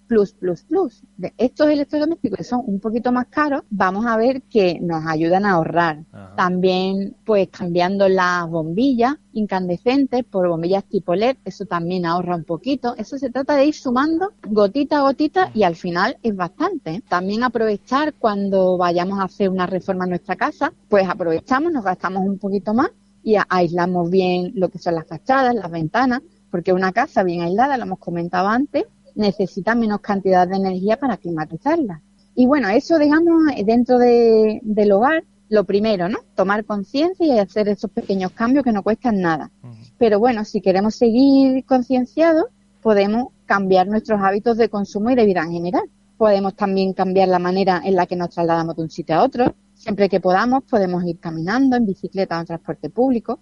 De 1.16 1.32
estos 1.38 1.68
electrodomésticos 1.68 2.38
que 2.38 2.44
son 2.44 2.62
un 2.66 2.80
poquito 2.80 3.12
más 3.12 3.26
caros, 3.26 3.62
vamos 3.70 4.06
a 4.06 4.16
ver 4.16 4.42
que 4.42 4.80
nos 4.80 5.06
ayudan 5.06 5.44
a 5.44 5.52
ahorrar. 5.52 6.04
También 6.36 7.14
pues 7.24 7.48
cambiando 7.48 8.08
las 8.08 8.48
bombillas 8.48 9.14
incandescentes 9.32 10.24
por 10.24 10.48
bombillas 10.48 10.84
tipo 10.84 11.14
LED, 11.14 11.36
eso 11.44 11.64
también 11.66 12.06
ahorra 12.06 12.36
un 12.36 12.44
poquito. 12.44 12.94
Eso 12.96 13.18
se 13.18 13.30
trata 13.30 13.56
de 13.56 13.66
ir 13.66 13.74
sumando 13.74 14.32
gotita 14.46 14.98
a 14.98 15.02
gotita 15.02 15.50
y 15.54 15.62
al 15.62 15.76
final 15.76 16.16
es 16.22 16.34
bastante. 16.34 17.02
También 17.08 17.42
aprovechar 17.42 18.14
cuando 18.14 18.76
vayamos 18.76 19.18
a 19.20 19.24
hacer 19.24 19.48
una 19.48 19.66
reforma 19.66 20.04
en 20.04 20.10
nuestra 20.10 20.36
casa, 20.36 20.72
pues 20.88 21.08
aprovechamos, 21.08 21.72
nos 21.72 21.84
gastamos 21.84 22.26
un 22.26 22.38
poquito 22.38 22.74
más 22.74 22.90
y 23.22 23.36
aislamos 23.48 24.10
bien 24.10 24.52
lo 24.54 24.68
que 24.68 24.78
son 24.78 24.94
las 24.94 25.06
fachadas, 25.06 25.54
las 25.54 25.70
ventanas, 25.70 26.22
porque 26.50 26.72
una 26.72 26.92
casa 26.92 27.22
bien 27.22 27.42
aislada, 27.42 27.76
lo 27.76 27.84
hemos 27.84 27.98
comentado 27.98 28.48
antes, 28.48 28.84
necesita 29.14 29.74
menos 29.74 30.00
cantidad 30.00 30.48
de 30.48 30.56
energía 30.56 30.96
para 30.98 31.16
climatizarla. 31.16 32.00
Y 32.34 32.46
bueno, 32.46 32.68
eso, 32.68 32.98
digamos, 32.98 33.42
dentro 33.64 33.98
de, 33.98 34.60
del 34.62 34.92
hogar, 34.92 35.24
lo 35.50 35.64
primero, 35.64 36.08
¿no? 36.08 36.20
Tomar 36.36 36.64
conciencia 36.64 37.26
y 37.26 37.38
hacer 37.38 37.68
esos 37.68 37.90
pequeños 37.90 38.30
cambios 38.30 38.64
que 38.64 38.72
no 38.72 38.82
cuestan 38.82 39.20
nada. 39.20 39.50
Pero 39.98 40.18
bueno, 40.18 40.44
si 40.44 40.60
queremos 40.60 40.94
seguir 40.94 41.64
concienciados, 41.66 42.44
podemos 42.80 43.28
cambiar 43.46 43.88
nuestros 43.88 44.20
hábitos 44.22 44.56
de 44.56 44.68
consumo 44.68 45.10
y 45.10 45.16
de 45.16 45.26
vida 45.26 45.42
en 45.42 45.50
general. 45.50 45.82
Podemos 46.16 46.54
también 46.54 46.92
cambiar 46.92 47.28
la 47.28 47.40
manera 47.40 47.82
en 47.84 47.96
la 47.96 48.06
que 48.06 48.14
nos 48.14 48.30
trasladamos 48.30 48.76
de 48.76 48.82
un 48.82 48.90
sitio 48.90 49.16
a 49.16 49.24
otro. 49.24 49.54
Siempre 49.74 50.08
que 50.08 50.20
podamos, 50.20 50.62
podemos 50.70 51.04
ir 51.04 51.18
caminando, 51.18 51.76
en 51.76 51.84
bicicleta 51.84 52.36
o 52.36 52.40
en 52.40 52.46
transporte 52.46 52.88
público. 52.88 53.40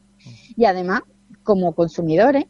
Y 0.57 0.65
además, 0.65 1.03
como 1.43 1.75
consumidores, 1.75 2.47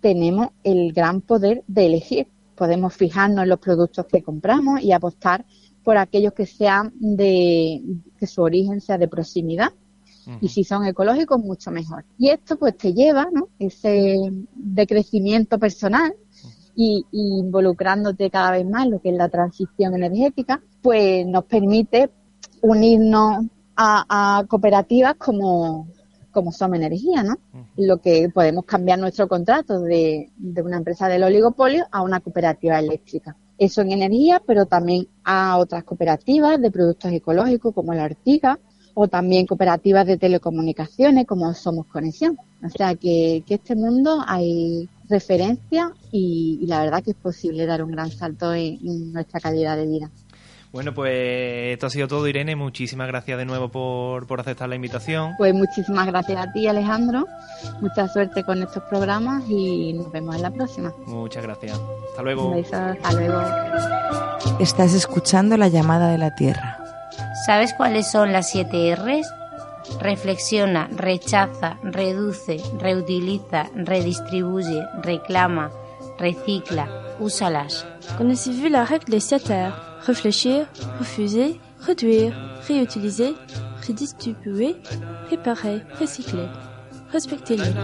tenemos 0.00 0.48
el 0.64 0.92
gran 0.94 1.20
poder 1.20 1.64
de 1.66 1.86
elegir. 1.86 2.28
Podemos 2.54 2.94
fijarnos 2.94 3.42
en 3.42 3.50
los 3.50 3.58
productos 3.58 4.06
que 4.06 4.22
compramos 4.22 4.80
y 4.80 4.92
apostar 4.92 5.44
por 5.84 5.96
aquellos 5.96 6.32
que 6.32 6.46
sean 6.46 6.92
de, 6.98 7.82
que 8.18 8.26
su 8.26 8.42
origen 8.42 8.80
sea 8.80 8.98
de 8.98 9.08
proximidad. 9.08 9.72
Y 10.40 10.50
si 10.50 10.62
son 10.62 10.86
ecológicos, 10.86 11.42
mucho 11.42 11.72
mejor. 11.72 12.04
Y 12.16 12.28
esto 12.28 12.56
pues 12.56 12.76
te 12.76 12.92
lleva, 12.94 13.26
¿no? 13.32 13.48
Ese 13.58 14.16
decrecimiento 14.54 15.58
personal 15.58 16.14
y, 16.76 17.04
involucrándote 17.10 18.30
cada 18.30 18.52
vez 18.52 18.64
más 18.64 18.84
en 18.84 18.92
lo 18.92 19.00
que 19.00 19.10
es 19.10 19.16
la 19.16 19.28
transición 19.28 19.94
energética, 19.94 20.62
pues 20.80 21.26
nos 21.26 21.44
permite 21.46 22.10
unirnos 22.60 23.46
a, 23.76 24.44
cooperativas 24.48 25.16
como, 25.16 25.88
como 26.30 26.52
Somos 26.52 26.76
Energía, 26.76 27.24
¿no? 27.24 27.34
Lo 27.76 27.98
que 27.98 28.28
podemos 28.32 28.64
cambiar 28.64 29.00
nuestro 29.00 29.26
contrato 29.26 29.80
de, 29.80 30.30
de 30.36 30.62
una 30.62 30.76
empresa 30.76 31.08
del 31.08 31.24
oligopolio 31.24 31.84
a 31.90 32.02
una 32.02 32.20
cooperativa 32.20 32.78
eléctrica 32.78 33.36
eso 33.64 33.82
en 33.82 33.92
energía, 33.92 34.42
pero 34.46 34.66
también 34.66 35.08
a 35.24 35.58
otras 35.58 35.84
cooperativas 35.84 36.60
de 36.60 36.70
productos 36.70 37.12
ecológicos 37.12 37.74
como 37.74 37.94
la 37.94 38.04
Ortiga 38.04 38.58
o 38.94 39.08
también 39.08 39.46
cooperativas 39.46 40.06
de 40.06 40.18
telecomunicaciones 40.18 41.26
como 41.26 41.54
Somos 41.54 41.86
Conexión. 41.86 42.36
O 42.64 42.68
sea 42.68 42.94
que, 42.94 43.42
que 43.46 43.54
este 43.54 43.74
mundo 43.74 44.22
hay 44.26 44.88
referencia 45.08 45.92
y, 46.10 46.64
la 46.66 46.82
verdad 46.82 47.02
que 47.02 47.12
es 47.12 47.16
posible 47.16 47.66
dar 47.66 47.82
un 47.82 47.92
gran 47.92 48.10
salto 48.10 48.52
en 48.54 49.12
nuestra 49.12 49.40
calidad 49.40 49.76
de 49.76 49.86
vida. 49.86 50.10
Bueno, 50.72 50.94
pues 50.94 51.74
esto 51.74 51.86
ha 51.86 51.90
sido 51.90 52.08
todo, 52.08 52.26
Irene. 52.26 52.56
Muchísimas 52.56 53.06
gracias 53.06 53.36
de 53.36 53.44
nuevo 53.44 53.68
por, 53.68 54.26
por 54.26 54.40
aceptar 54.40 54.70
la 54.70 54.74
invitación. 54.74 55.34
Pues 55.36 55.52
muchísimas 55.52 56.06
gracias 56.06 56.46
a 56.46 56.50
ti, 56.50 56.66
Alejandro. 56.66 57.26
Mucha 57.82 58.08
suerte 58.08 58.42
con 58.42 58.62
estos 58.62 58.82
programas 58.84 59.44
y 59.48 59.92
nos 59.92 60.10
vemos 60.10 60.34
en 60.34 60.42
la 60.42 60.50
próxima. 60.50 60.94
Muchas 61.04 61.42
gracias. 61.42 61.78
Hasta 62.08 62.22
luego. 62.22 62.48
Un 62.48 62.62
beso, 62.62 62.74
hasta 62.74 63.12
luego. 63.12 63.42
Estás 64.60 64.94
escuchando 64.94 65.58
la 65.58 65.68
llamada 65.68 66.10
de 66.10 66.16
la 66.16 66.34
Tierra. 66.34 66.78
¿Sabes 67.44 67.74
cuáles 67.74 68.10
son 68.10 68.32
las 68.32 68.48
siete 68.50 68.96
R's? 68.96 69.30
Reflexiona, 70.00 70.88
rechaza, 70.90 71.76
reduce, 71.82 72.62
reutiliza, 72.78 73.68
redistribuye, 73.74 74.86
reclama, 75.02 75.70
recicla, 76.18 76.88
úsalas. 77.20 77.86
Connaissez-vous 78.16 78.70
la 78.70 78.86
règle 78.86 79.10
des 79.10 79.24
7 79.24 79.50
R 79.50 79.91
réfléchir, 80.06 80.66
refuser, 80.98 81.60
réduire, 81.86 82.34
réutiliser, 82.68 83.34
redistribuer, 83.86 84.76
réparer, 85.30 85.82
recicler. 85.98 86.48
Respectez-le. 87.12 87.74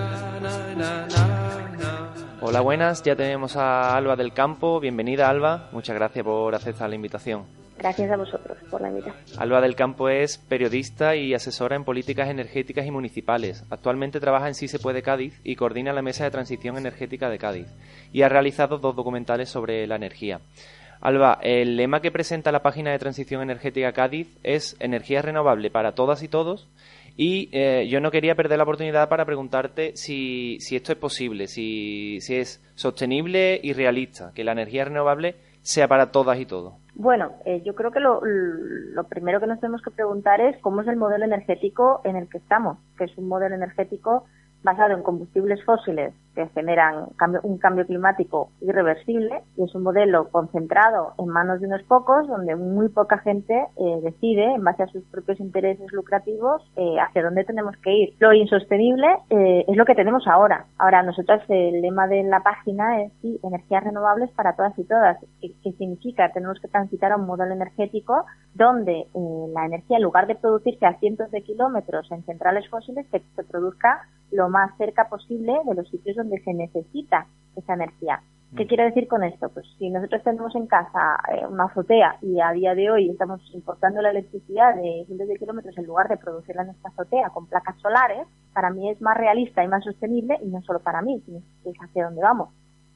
Hola, 2.40 2.60
buenas. 2.60 3.02
Ya 3.02 3.14
tenemos 3.14 3.56
a 3.56 3.96
Alba 3.96 4.16
del 4.16 4.32
Campo. 4.32 4.80
Bienvenida, 4.80 5.28
Alba. 5.28 5.68
Muchas 5.72 5.94
gracias 5.96 6.24
por 6.24 6.54
aceptar 6.54 6.88
la 6.88 6.94
invitación. 6.94 7.44
Gracias 7.76 8.10
a 8.10 8.16
vosotros 8.16 8.58
por 8.70 8.80
la 8.80 8.88
invitación. 8.88 9.24
Alba 9.38 9.60
del 9.60 9.76
Campo 9.76 10.08
es 10.08 10.38
periodista 10.38 11.14
y 11.14 11.34
asesora 11.34 11.76
en 11.76 11.84
políticas 11.84 12.28
energéticas 12.28 12.86
y 12.86 12.90
municipales. 12.90 13.64
Actualmente 13.70 14.18
trabaja 14.18 14.48
en 14.48 14.54
Sí 14.54 14.66
se 14.66 14.78
puede 14.78 15.02
Cádiz 15.02 15.40
y 15.44 15.54
coordina 15.56 15.92
la 15.92 16.02
Mesa 16.02 16.24
de 16.24 16.30
Transición 16.30 16.76
Energética 16.76 17.28
de 17.28 17.38
Cádiz. 17.38 17.68
Y 18.12 18.22
ha 18.22 18.28
realizado 18.28 18.78
dos 18.78 18.96
documentales 18.96 19.48
sobre 19.48 19.86
la 19.86 19.96
energía. 19.96 20.40
Alba, 21.00 21.38
el 21.42 21.76
lema 21.76 22.00
que 22.00 22.10
presenta 22.10 22.52
la 22.52 22.62
página 22.62 22.90
de 22.90 22.98
Transición 22.98 23.42
Energética 23.42 23.92
Cádiz 23.92 24.36
es 24.42 24.76
energía 24.80 25.22
renovable 25.22 25.70
para 25.70 25.92
todas 25.92 26.22
y 26.22 26.28
todos. 26.28 26.68
Y 27.16 27.48
eh, 27.52 27.88
yo 27.88 28.00
no 28.00 28.10
quería 28.10 28.36
perder 28.36 28.58
la 28.58 28.64
oportunidad 28.64 29.08
para 29.08 29.24
preguntarte 29.24 29.96
si, 29.96 30.58
si 30.60 30.76
esto 30.76 30.92
es 30.92 30.98
posible, 30.98 31.48
si, 31.48 32.20
si 32.20 32.36
es 32.36 32.62
sostenible 32.76 33.60
y 33.62 33.72
realista, 33.72 34.32
que 34.34 34.44
la 34.44 34.52
energía 34.52 34.84
renovable 34.84 35.34
sea 35.62 35.88
para 35.88 36.12
todas 36.12 36.38
y 36.38 36.46
todos. 36.46 36.74
Bueno, 36.94 37.32
eh, 37.44 37.62
yo 37.64 37.74
creo 37.74 37.90
que 37.90 38.00
lo, 38.00 38.20
lo, 38.24 39.04
primero 39.04 39.40
que 39.40 39.46
nos 39.46 39.60
tenemos 39.60 39.82
que 39.82 39.90
preguntar 39.90 40.40
es 40.40 40.56
cómo 40.62 40.82
es 40.82 40.88
el 40.88 40.96
modelo 40.96 41.24
energético 41.24 42.00
en 42.04 42.16
el 42.16 42.28
que 42.28 42.38
estamos, 42.38 42.78
que 42.96 43.04
es 43.04 43.18
un 43.18 43.28
modelo 43.28 43.54
energético 43.54 44.24
basado 44.62 44.94
en 44.94 45.02
combustibles 45.02 45.62
fósiles 45.64 46.14
que 46.38 46.46
generan 46.50 47.06
un 47.42 47.58
cambio 47.58 47.84
climático 47.84 48.50
irreversible 48.60 49.42
y 49.56 49.64
es 49.64 49.74
un 49.74 49.82
modelo 49.82 50.28
concentrado 50.30 51.14
en 51.18 51.26
manos 51.26 51.60
de 51.60 51.66
unos 51.66 51.82
pocos 51.82 52.28
donde 52.28 52.54
muy 52.54 52.88
poca 52.90 53.18
gente 53.18 53.54
eh, 53.54 54.00
decide 54.02 54.54
en 54.54 54.62
base 54.62 54.84
a 54.84 54.86
sus 54.86 55.02
propios 55.06 55.40
intereses 55.40 55.90
lucrativos 55.90 56.62
eh, 56.76 56.94
hacia 57.00 57.24
dónde 57.24 57.42
tenemos 57.42 57.76
que 57.78 57.92
ir. 57.92 58.14
Lo 58.20 58.32
insostenible 58.32 59.08
eh, 59.30 59.64
es 59.66 59.76
lo 59.76 59.84
que 59.84 59.96
tenemos 59.96 60.28
ahora. 60.28 60.66
Ahora 60.78 61.02
nosotros 61.02 61.42
el 61.48 61.82
lema 61.82 62.06
de 62.06 62.22
la 62.22 62.40
página 62.44 63.02
es 63.02 63.12
sí, 63.20 63.40
energías 63.42 63.82
renovables 63.82 64.30
para 64.30 64.54
todas 64.54 64.78
y 64.78 64.84
todas. 64.84 65.18
¿Qué, 65.40 65.54
qué 65.64 65.72
significa? 65.72 66.30
Tenemos 66.30 66.60
que 66.60 66.68
transitar 66.68 67.10
a 67.10 67.16
un 67.16 67.26
modelo 67.26 67.52
energético 67.52 68.26
donde 68.54 69.06
la 69.54 69.66
energía 69.66 69.96
en 69.96 70.04
lugar 70.04 70.28
de 70.28 70.36
producirse 70.36 70.86
a 70.86 70.98
cientos 71.00 71.32
de 71.32 71.42
kilómetros 71.42 72.08
en 72.12 72.22
centrales 72.24 72.68
fósiles 72.68 73.06
que 73.10 73.22
se 73.34 73.42
produzca 73.42 74.02
lo 74.30 74.48
más 74.48 74.76
cerca 74.76 75.08
posible 75.08 75.54
de 75.64 75.74
los 75.74 75.88
sitios 75.88 76.16
donde 76.16 76.27
se 76.38 76.52
necesita 76.52 77.26
esa 77.56 77.74
energía. 77.74 78.22
¿Qué 78.56 78.64
mm. 78.64 78.68
quiero 78.68 78.84
decir 78.84 79.08
con 79.08 79.24
esto? 79.24 79.48
Pues 79.50 79.66
si 79.78 79.90
nosotros 79.90 80.22
tenemos 80.22 80.54
en 80.54 80.66
casa 80.66 81.18
eh, 81.32 81.46
una 81.46 81.64
azotea 81.64 82.16
y 82.22 82.40
a 82.40 82.52
día 82.52 82.74
de 82.74 82.90
hoy 82.90 83.10
estamos 83.10 83.40
importando 83.52 84.00
la 84.00 84.10
electricidad 84.10 84.74
de 84.74 85.04
cientos 85.06 85.28
de 85.28 85.36
kilómetros 85.36 85.76
en 85.76 85.86
lugar 85.86 86.08
de 86.08 86.16
producirla 86.16 86.62
en 86.62 86.68
nuestra 86.68 86.90
azotea 86.90 87.30
con 87.30 87.46
placas 87.46 87.76
solares, 87.80 88.26
para 88.52 88.70
mí 88.70 88.90
es 88.90 89.00
más 89.00 89.16
realista 89.16 89.62
y 89.62 89.68
más 89.68 89.84
sostenible 89.84 90.38
y 90.42 90.48
no 90.48 90.62
solo 90.62 90.80
para 90.80 91.02
mí, 91.02 91.20
sino 91.26 91.40
que 91.62 91.70
es 91.70 91.76
hacia 91.78 92.06
dónde 92.06 92.22
vamos. 92.22 92.50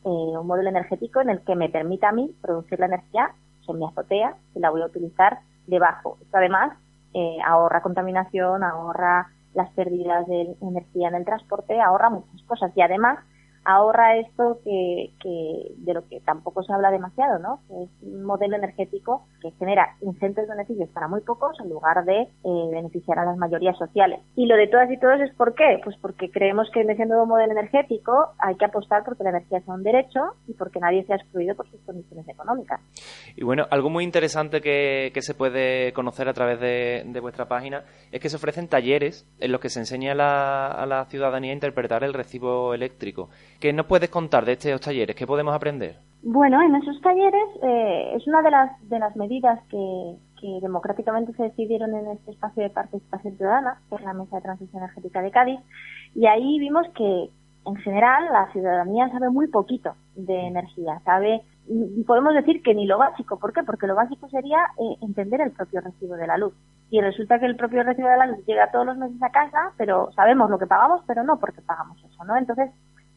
Eh, 0.05 0.09
un 0.09 0.47
modelo 0.47 0.69
energético 0.69 1.21
en 1.21 1.31
el 1.31 1.41
que 1.43 1.55
me 1.55 1.69
permita 1.69 2.09
a 2.09 2.13
mí 2.13 2.35
producir 2.41 2.81
la 2.81 2.87
energía 2.87 3.35
en 3.69 3.79
mi 3.79 3.87
azotea 3.87 4.37
y 4.55 4.59
la 4.59 4.71
voy 4.71 4.83
a 4.83 4.87
utilizar 4.87 5.39
debajo. 5.67 6.19
Esto 6.21 6.37
además 6.37 6.77
eh, 7.15 7.39
ahorra 7.45 7.83
contaminación, 7.83 8.65
ahorra 8.65 9.29
las 9.55 9.71
pérdidas 9.71 10.27
de 10.27 10.57
energía 10.61 11.09
en 11.09 11.15
el 11.15 11.25
transporte, 11.25 11.81
ahorra 11.81 12.11
muchas 12.11 12.43
cosas. 12.47 12.73
Y 12.77 12.81
además 12.81 13.19
ahorra 13.65 14.17
esto 14.17 14.59
que, 14.65 15.13
que, 15.21 15.75
de 15.77 15.95
lo 15.95 16.07
que 16.09 16.21
tampoco 16.21 16.63
se 16.63 16.73
habla 16.73 16.91
demasiado, 16.91 17.39
¿no? 17.39 17.61
Es 17.83 17.91
un 18.03 18.25
modelo 18.25 18.57
energético 18.57 19.27
que 19.41 19.51
genera 19.53 19.97
ingentes 20.01 20.49
beneficios 20.49 20.89
para 20.91 21.09
muy 21.09 21.21
pocos 21.21 21.59
en 21.61 21.69
lugar 21.69 22.05
de 22.05 22.23
eh, 22.23 22.69
beneficiar 22.71 23.19
a 23.19 23.25
las 23.25 23.37
mayorías 23.37 23.77
sociales. 23.77 24.21
Y 24.37 24.47
lo 24.47 24.57
de 24.57 24.69
todas 24.69 24.91
y 24.91 24.99
todos 24.99 25.21
es 25.21 25.35
¿por 25.35 25.55
qué? 25.55 25.81
Pues 25.83 25.97
porque 26.01 26.31
creemos 26.31 26.69
que 26.73 26.81
en 26.81 26.91
ese 26.91 27.07
nuevo 27.07 27.27
modelo 27.27 27.53
energético 27.53 28.33
hay 28.39 28.57
que 28.57 28.65
apostar 28.65 29.05
porque 29.05 29.25
la 29.25 29.31
energía 29.31 29.61
sea 29.61 29.75
un 29.75 29.83
derecho 29.83 30.21
y 30.47 30.55
porque 30.55 30.81
nadie 30.81 31.05
sea 31.05 31.17
excluido 31.17 31.55
por 31.55 31.69
sus 31.71 31.81
condiciones 31.83 32.29
económicas. 32.29 32.81
Y 33.37 33.45
bueno, 33.45 33.67
algo 33.71 33.91
muy 33.91 34.05
interesante 34.05 34.61
que, 34.61 35.11
que 35.15 35.23
se 35.23 35.35
puede 35.35 35.93
conocer 35.93 36.29
a 36.29 36.33
través 36.33 36.61
de, 36.61 37.05
de, 37.07 37.21
vuestra 37.21 37.47
página 37.47 37.85
es 38.11 38.21
que 38.21 38.29
se 38.29 38.37
ofrecen 38.37 38.69
talleres 38.69 39.27
en 39.39 39.53
los 39.53 39.61
que 39.61 39.69
se 39.69 39.81
enseña 39.81 40.13
a 40.13 40.15
la, 40.15 40.67
a 40.69 40.87
la 40.87 41.05
ciudadanía 41.07 41.51
a 41.51 41.55
interpretar 41.55 42.05
el 42.05 42.15
recibo 42.15 42.75
eléctrico. 42.75 43.31
¿Qué 43.63 43.73
nos 43.73 43.87
puedes 43.87 44.11
contar 44.11 44.45
de 44.45 44.55
estos 44.55 44.81
talleres? 44.81 45.15
¿Qué 45.15 45.25
podemos 45.25 45.55
aprender? 45.55 45.95
Bueno, 46.25 46.61
en 46.63 46.75
esos 46.75 47.01
talleres 47.01 47.45
eh, 47.63 48.13
es 48.17 48.27
una 48.27 48.43
de 48.43 48.51
las, 48.51 48.89
de 48.89 48.99
las 48.99 49.15
medidas 49.15 49.61
que, 49.71 50.17
democráticamente 50.61 51.33
se 51.35 51.45
decidieron 51.45 51.95
en 51.95 52.09
este 52.09 52.33
espacio 52.33 52.65
de 52.65 52.71
participación 52.71 53.37
ciudadana, 53.37 53.81
que 53.89 53.95
es 53.95 54.03
la 54.03 54.15
Mesa 54.15 54.35
de 54.35 54.43
Transición 54.43 54.83
Energética 54.83 55.23
de 55.23 55.31
Cádiz, 55.31 55.61
y 56.17 56.27
ahí 56.27 56.59
vimos 56.59 56.85
que 56.97 57.31
en 57.65 57.77
general 57.77 58.25
la 58.33 58.51
ciudadanía 58.51 59.09
sabe 59.11 59.31
muy 59.31 59.47
poquito 59.47 59.95
de 60.17 60.49
energía, 60.49 61.01
sabe, 61.05 61.43
podemos 62.05 62.35
decir 62.35 62.61
que 62.65 62.75
ni 62.75 62.87
lo 62.87 62.99
básico, 62.99 63.39
¿por 63.39 63.53
qué? 63.53 63.63
Porque 63.63 63.87
lo 63.87 63.95
básico 63.95 64.29
sería 64.31 64.59
eh, 64.81 64.97
entender 65.03 65.41
el 65.41 65.53
propio 65.53 65.81
recibo 65.81 66.17
de 66.17 66.27
la 66.27 66.37
luz. 66.37 66.55
Y 66.91 67.01
resulta 67.01 67.39
que 67.39 67.47
el 67.47 67.55
propio 67.55 67.85
recibo 67.85 68.09
de 68.09 68.17
la 68.17 68.27
luz 68.27 68.45
llega 68.45 68.73
todos 68.73 68.87
los 68.87 68.99
meses 68.99 69.23
a 69.23 69.31
casa, 69.31 69.71
pero 69.77 70.11
sabemos 70.17 70.51
lo 70.51 70.59
que 70.59 70.67
pagamos, 70.67 71.03
pero 71.07 71.23
no 71.23 71.39
porque 71.39 71.63
pagamos 71.63 72.03
eso, 72.03 72.25
¿no? 72.25 72.37
Entonces, 72.37 72.73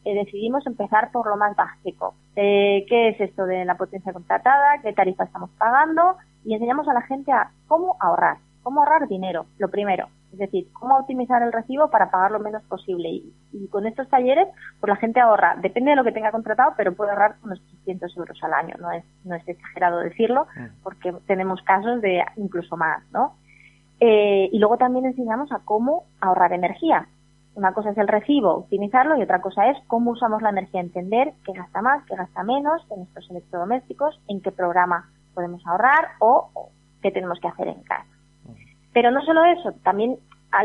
eh, 0.06 0.14
decidimos 0.14 0.64
empezar 0.68 1.10
por 1.10 1.26
lo 1.26 1.36
más 1.36 1.56
básico. 1.56 2.14
Eh, 2.36 2.86
¿Qué 2.88 3.08
es 3.08 3.20
esto 3.20 3.44
de 3.44 3.64
la 3.64 3.76
potencia 3.76 4.12
contratada? 4.12 4.80
¿Qué 4.80 4.92
tarifa 4.92 5.24
estamos 5.24 5.50
pagando? 5.58 6.16
Y 6.44 6.54
enseñamos 6.54 6.86
a 6.86 6.94
la 6.94 7.02
gente 7.02 7.32
a 7.32 7.50
cómo 7.66 7.96
ahorrar, 7.98 8.36
cómo 8.62 8.80
ahorrar 8.80 9.08
dinero, 9.08 9.46
lo 9.58 9.68
primero. 9.68 10.06
Es 10.32 10.38
decir, 10.38 10.68
cómo 10.74 10.96
optimizar 10.98 11.42
el 11.42 11.52
recibo 11.52 11.90
para 11.90 12.12
pagar 12.12 12.30
lo 12.30 12.38
menos 12.38 12.62
posible. 12.64 13.08
Y, 13.08 13.68
con 13.68 13.84
estos 13.88 14.08
talleres, 14.08 14.46
pues 14.78 14.88
la 14.88 14.96
gente 14.96 15.18
ahorra, 15.18 15.56
depende 15.60 15.90
de 15.90 15.96
lo 15.96 16.04
que 16.04 16.12
tenga 16.12 16.30
contratado, 16.30 16.74
pero 16.76 16.94
puede 16.94 17.10
ahorrar 17.10 17.34
unos 17.42 17.60
300 17.84 18.16
euros 18.16 18.38
al 18.44 18.54
año. 18.54 18.76
No 18.78 18.92
es, 18.92 19.04
no 19.24 19.34
es 19.34 19.48
exagerado 19.48 19.98
decirlo, 19.98 20.46
mm. 20.56 20.82
porque 20.84 21.14
tenemos 21.26 21.60
casos 21.62 22.00
de 22.00 22.22
incluso 22.36 22.76
más, 22.76 23.02
¿no? 23.10 23.34
Eh, 23.98 24.50
y 24.52 24.58
luego 24.60 24.76
también 24.76 25.06
enseñamos 25.06 25.50
a 25.50 25.58
cómo 25.64 26.04
ahorrar 26.20 26.52
energía. 26.52 27.08
Una 27.56 27.72
cosa 27.72 27.88
es 27.88 27.96
el 27.96 28.06
recibo, 28.06 28.54
optimizarlo, 28.54 29.16
y 29.16 29.22
otra 29.22 29.40
cosa 29.40 29.70
es 29.70 29.78
cómo 29.86 30.10
usamos 30.10 30.42
la 30.42 30.50
energía, 30.50 30.82
entender 30.82 31.32
qué 31.42 31.52
gasta 31.54 31.80
más, 31.80 32.04
qué 32.04 32.14
gasta 32.14 32.42
menos 32.42 32.82
en 32.90 32.98
nuestros 32.98 33.30
electrodomésticos, 33.30 34.20
en 34.28 34.42
qué 34.42 34.52
programa 34.52 35.10
podemos 35.32 35.66
ahorrar 35.66 36.10
o, 36.20 36.50
qué 37.00 37.10
tenemos 37.10 37.40
que 37.40 37.48
hacer 37.48 37.68
en 37.68 37.82
casa. 37.82 38.06
Pero 38.92 39.10
no 39.10 39.22
solo 39.22 39.42
eso, 39.46 39.72
también 39.82 40.18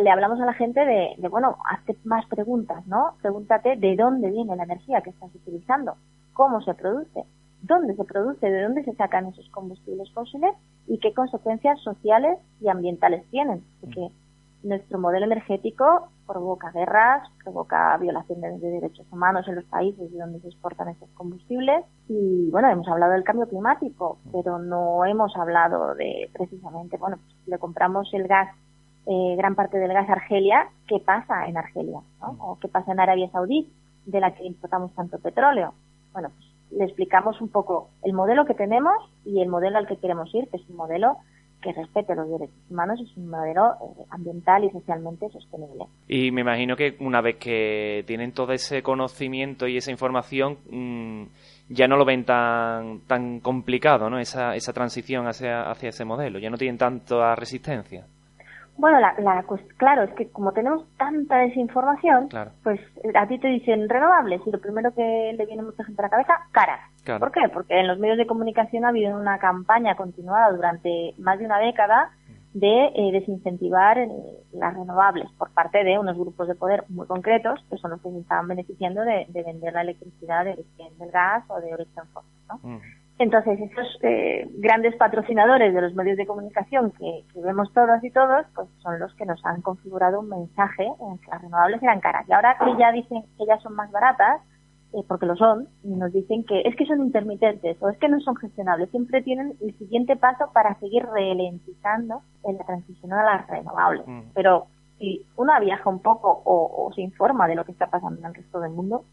le 0.03 0.11
hablamos 0.11 0.41
a 0.41 0.45
la 0.45 0.53
gente 0.53 0.81
de, 0.81 1.15
de, 1.17 1.29
bueno, 1.29 1.55
hazte 1.69 1.95
más 2.03 2.25
preguntas, 2.25 2.85
¿no? 2.87 3.15
Pregúntate 3.21 3.77
de 3.77 3.95
dónde 3.95 4.29
viene 4.29 4.57
la 4.57 4.63
energía 4.63 4.99
que 4.99 5.11
estás 5.11 5.33
utilizando, 5.33 5.95
cómo 6.33 6.59
se 6.61 6.73
produce, 6.73 7.23
dónde 7.61 7.95
se 7.95 8.03
produce, 8.03 8.49
de 8.49 8.63
dónde 8.63 8.83
se 8.83 8.95
sacan 8.95 9.27
esos 9.27 9.47
combustibles 9.51 10.11
fósiles 10.11 10.53
y 10.87 10.99
qué 10.99 11.13
consecuencias 11.13 11.79
sociales 11.81 12.37
y 12.59 12.67
ambientales 12.67 13.23
tienen. 13.29 13.63
Porque 13.79 14.09
nuestro 14.63 14.99
modelo 14.99 15.25
energético 15.25 16.09
provoca 16.27 16.71
guerras, 16.71 17.27
provoca 17.43 17.97
violaciones 17.97 18.61
de 18.61 18.69
derechos 18.69 19.05
humanos 19.11 19.47
en 19.47 19.55
los 19.55 19.65
países 19.65 20.11
de 20.11 20.17
donde 20.17 20.39
se 20.39 20.47
exportan 20.47 20.89
estos 20.89 21.09
combustibles. 21.11 21.83
Y 22.07 22.49
bueno, 22.51 22.69
hemos 22.69 22.87
hablado 22.87 23.13
del 23.13 23.23
cambio 23.23 23.47
climático, 23.47 24.19
pero 24.31 24.59
no 24.59 25.03
hemos 25.05 25.35
hablado 25.35 25.95
de 25.95 26.29
precisamente, 26.33 26.97
bueno, 26.97 27.17
pues 27.17 27.35
le 27.47 27.57
compramos 27.57 28.13
el 28.13 28.27
gas, 28.27 28.49
eh, 29.07 29.35
gran 29.37 29.55
parte 29.55 29.77
del 29.77 29.93
gas 29.93 30.09
a 30.09 30.13
Argelia, 30.13 30.69
¿qué 30.87 30.99
pasa 30.99 31.47
en 31.47 31.57
Argelia? 31.57 32.01
¿no? 32.21 32.37
O 32.39 32.59
qué 32.59 32.67
pasa 32.67 32.91
en 32.91 32.99
Arabia 32.99 33.29
Saudí, 33.31 33.71
de 34.05 34.19
la 34.19 34.33
que 34.33 34.45
importamos 34.45 34.93
tanto 34.93 35.19
petróleo. 35.19 35.73
Bueno, 36.13 36.29
pues 36.29 36.51
le 36.71 36.85
explicamos 36.85 37.41
un 37.41 37.49
poco 37.49 37.89
el 38.03 38.13
modelo 38.13 38.45
que 38.45 38.53
tenemos 38.53 38.93
y 39.25 39.41
el 39.41 39.49
modelo 39.49 39.77
al 39.77 39.87
que 39.87 39.97
queremos 39.97 40.33
ir, 40.33 40.47
que 40.49 40.57
es 40.57 40.69
un 40.69 40.77
modelo 40.77 41.17
que 41.61 41.73
respete 41.73 42.15
los 42.15 42.29
derechos 42.29 42.55
humanos 42.69 42.99
es 42.99 43.15
un 43.17 43.29
modelo 43.29 43.73
eh, 43.73 44.03
ambiental 44.09 44.63
y 44.63 44.69
socialmente 44.71 45.29
sostenible. 45.29 45.85
Y 46.07 46.31
me 46.31 46.41
imagino 46.41 46.75
que 46.75 46.97
una 46.99 47.21
vez 47.21 47.37
que 47.37 48.03
tienen 48.07 48.31
todo 48.33 48.51
ese 48.53 48.81
conocimiento 48.81 49.67
y 49.67 49.77
esa 49.77 49.91
información, 49.91 50.57
mm, 50.69 51.23
ya 51.69 51.87
no 51.87 51.97
lo 51.97 52.05
ven 52.05 52.25
tan, 52.25 53.01
tan 53.01 53.39
complicado, 53.39 54.09
¿no? 54.09 54.19
Esa, 54.19 54.55
esa 54.55 54.73
transición 54.73 55.27
hacia, 55.27 55.69
hacia 55.69 55.89
ese 55.89 56.03
modelo, 56.05 56.39
ya 56.39 56.49
no 56.49 56.57
tienen 56.57 56.77
tanta 56.77 57.35
resistencia. 57.35 58.05
Bueno, 58.81 58.99
la, 58.99 59.13
la, 59.19 59.43
pues 59.43 59.61
claro, 59.77 60.01
es 60.01 60.11
que 60.15 60.31
como 60.31 60.53
tenemos 60.53 60.83
tanta 60.97 61.37
desinformación, 61.37 62.29
pues 62.63 62.79
a 63.13 63.27
ti 63.27 63.37
te 63.37 63.47
dicen 63.47 63.87
renovables 63.87 64.41
y 64.43 64.49
lo 64.49 64.59
primero 64.59 64.91
que 64.95 65.35
le 65.37 65.45
viene 65.45 65.61
a 65.61 65.65
mucha 65.65 65.83
gente 65.83 66.01
a 66.01 66.05
la 66.05 66.09
cabeza, 66.09 66.33
caras. 66.51 66.79
¿Por 67.05 67.31
qué? 67.31 67.41
Porque 67.53 67.79
en 67.79 67.87
los 67.87 67.99
medios 67.99 68.17
de 68.17 68.25
comunicación 68.25 68.83
ha 68.83 68.89
habido 68.89 69.15
una 69.15 69.37
campaña 69.37 69.95
continuada 69.95 70.51
durante 70.51 71.13
más 71.19 71.37
de 71.37 71.45
una 71.45 71.59
década 71.59 72.09
de 72.53 72.85
eh, 72.95 73.11
desincentivar 73.11 73.99
eh, 73.99 74.09
las 74.53 74.73
renovables 74.73 75.29
por 75.37 75.51
parte 75.51 75.83
de 75.83 75.99
unos 75.99 76.17
grupos 76.17 76.47
de 76.47 76.55
poder 76.55 76.83
muy 76.89 77.05
concretos 77.05 77.63
que 77.69 77.77
son 77.77 77.91
los 77.91 78.01
que 78.01 78.09
se 78.09 78.17
estaban 78.17 78.47
beneficiando 78.47 79.01
de, 79.01 79.27
vender 79.31 79.73
la 79.73 79.83
electricidad 79.83 80.43
de 80.43 80.53
origen 80.53 80.97
del 80.97 81.11
gas 81.11 81.43
o 81.49 81.61
de 81.61 81.71
origen 81.71 82.03
fósil. 82.11 82.31
¿no? 82.49 82.59
Mm. 82.63 82.81
Entonces, 83.19 83.59
esos 83.59 83.99
eh, 84.01 84.49
grandes 84.53 84.95
patrocinadores 84.95 85.73
de 85.73 85.81
los 85.81 85.93
medios 85.93 86.17
de 86.17 86.25
comunicación 86.25 86.91
que, 86.91 87.23
vemos 87.35 87.71
todos 87.73 88.03
y 88.03 88.09
todos, 88.09 88.45
pues 88.55 88.67
son 88.81 88.99
los 88.99 89.13
que 89.13 89.25
nos 89.25 89.43
han 89.45 89.61
configurado 89.61 90.21
un 90.21 90.29
mensaje 90.29 90.85
en 90.85 91.17
que 91.19 91.29
las 91.29 91.41
renovables 91.41 91.83
eran 91.83 91.99
caras. 91.99 92.27
Y 92.27 92.33
ahora 92.33 92.57
que 92.57 92.75
ya 92.79 92.91
dicen 92.91 93.23
que 93.37 93.45
ya 93.45 93.59
son 93.59 93.75
más 93.75 93.91
baratas, 93.91 94.41
eh, 94.93 95.03
porque 95.07 95.25
lo 95.25 95.35
son, 95.35 95.67
y 95.83 95.89
nos 95.89 96.11
dicen 96.11 96.43
que 96.45 96.61
es 96.61 96.75
que 96.75 96.85
son 96.85 97.01
intermitentes 97.01 97.77
o 97.79 97.89
es 97.89 97.97
que 97.97 98.09
no 98.09 98.19
son 98.21 98.35
gestionables, 98.35 98.89
siempre 98.89 99.21
tienen 99.21 99.53
el 99.61 99.77
siguiente 99.77 100.15
paso 100.15 100.51
para 100.51 100.77
seguir 100.79 101.05
ralentizando 101.05 102.23
en 102.43 102.57
la 102.57 102.65
transición 102.65 103.13
a 103.13 103.23
las 103.23 103.47
renovables. 103.47 104.05
Mm. 104.07 104.21
Pero 104.33 104.65
si 104.97 105.25
uno 105.37 105.53
viaja 105.61 105.89
un 105.89 105.99
poco 105.99 106.41
o, 106.43 106.87
o 106.87 106.91
se 106.93 107.01
informa 107.01 107.47
de 107.47 107.55
lo 107.55 107.65
que 107.65 107.71
está 107.71 107.87
pasando 107.87 108.19
en 108.19 108.25
el 108.25 108.33
resto 108.33 108.59
del 108.59 108.71
mundo, 108.71 109.05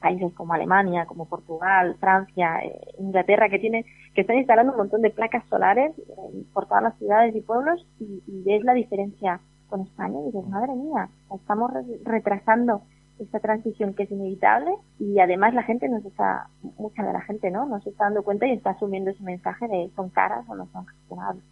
países 0.00 0.32
como 0.34 0.54
Alemania, 0.54 1.06
como 1.06 1.28
Portugal, 1.28 1.96
Francia, 2.00 2.60
eh, 2.64 2.94
Inglaterra, 2.98 3.48
que 3.48 3.58
tienen, 3.58 3.84
que 4.14 4.22
están 4.22 4.38
instalando 4.38 4.72
un 4.72 4.78
montón 4.78 5.02
de 5.02 5.10
placas 5.10 5.44
solares 5.48 5.92
eh, 5.98 6.44
por 6.52 6.66
todas 6.66 6.82
las 6.82 6.98
ciudades 6.98 7.34
y 7.34 7.40
pueblos 7.40 7.86
y, 8.00 8.22
ves 8.44 8.62
la 8.62 8.74
diferencia 8.74 9.40
con 9.68 9.80
España 9.80 10.18
y 10.20 10.26
dices, 10.26 10.48
madre 10.48 10.72
mía, 10.74 11.08
estamos 11.34 11.72
retrasando 12.04 12.82
esta 13.18 13.40
transición 13.40 13.94
que 13.94 14.04
es 14.04 14.10
inevitable 14.10 14.70
y 15.00 15.18
además 15.18 15.52
la 15.54 15.64
gente 15.64 15.88
nos 15.88 16.04
está, 16.04 16.48
mucha 16.78 17.02
de 17.02 17.12
la 17.12 17.22
gente, 17.22 17.50
¿no? 17.50 17.66
Nos 17.66 17.84
está 17.86 18.04
dando 18.04 18.22
cuenta 18.22 18.46
y 18.46 18.52
está 18.52 18.70
asumiendo 18.70 19.10
ese 19.10 19.22
mensaje 19.24 19.66
de 19.66 19.90
son 19.96 20.10
caras 20.10 20.44
o 20.48 20.54
no 20.54 20.68
son 20.72 20.86
gestionables. 20.86 21.42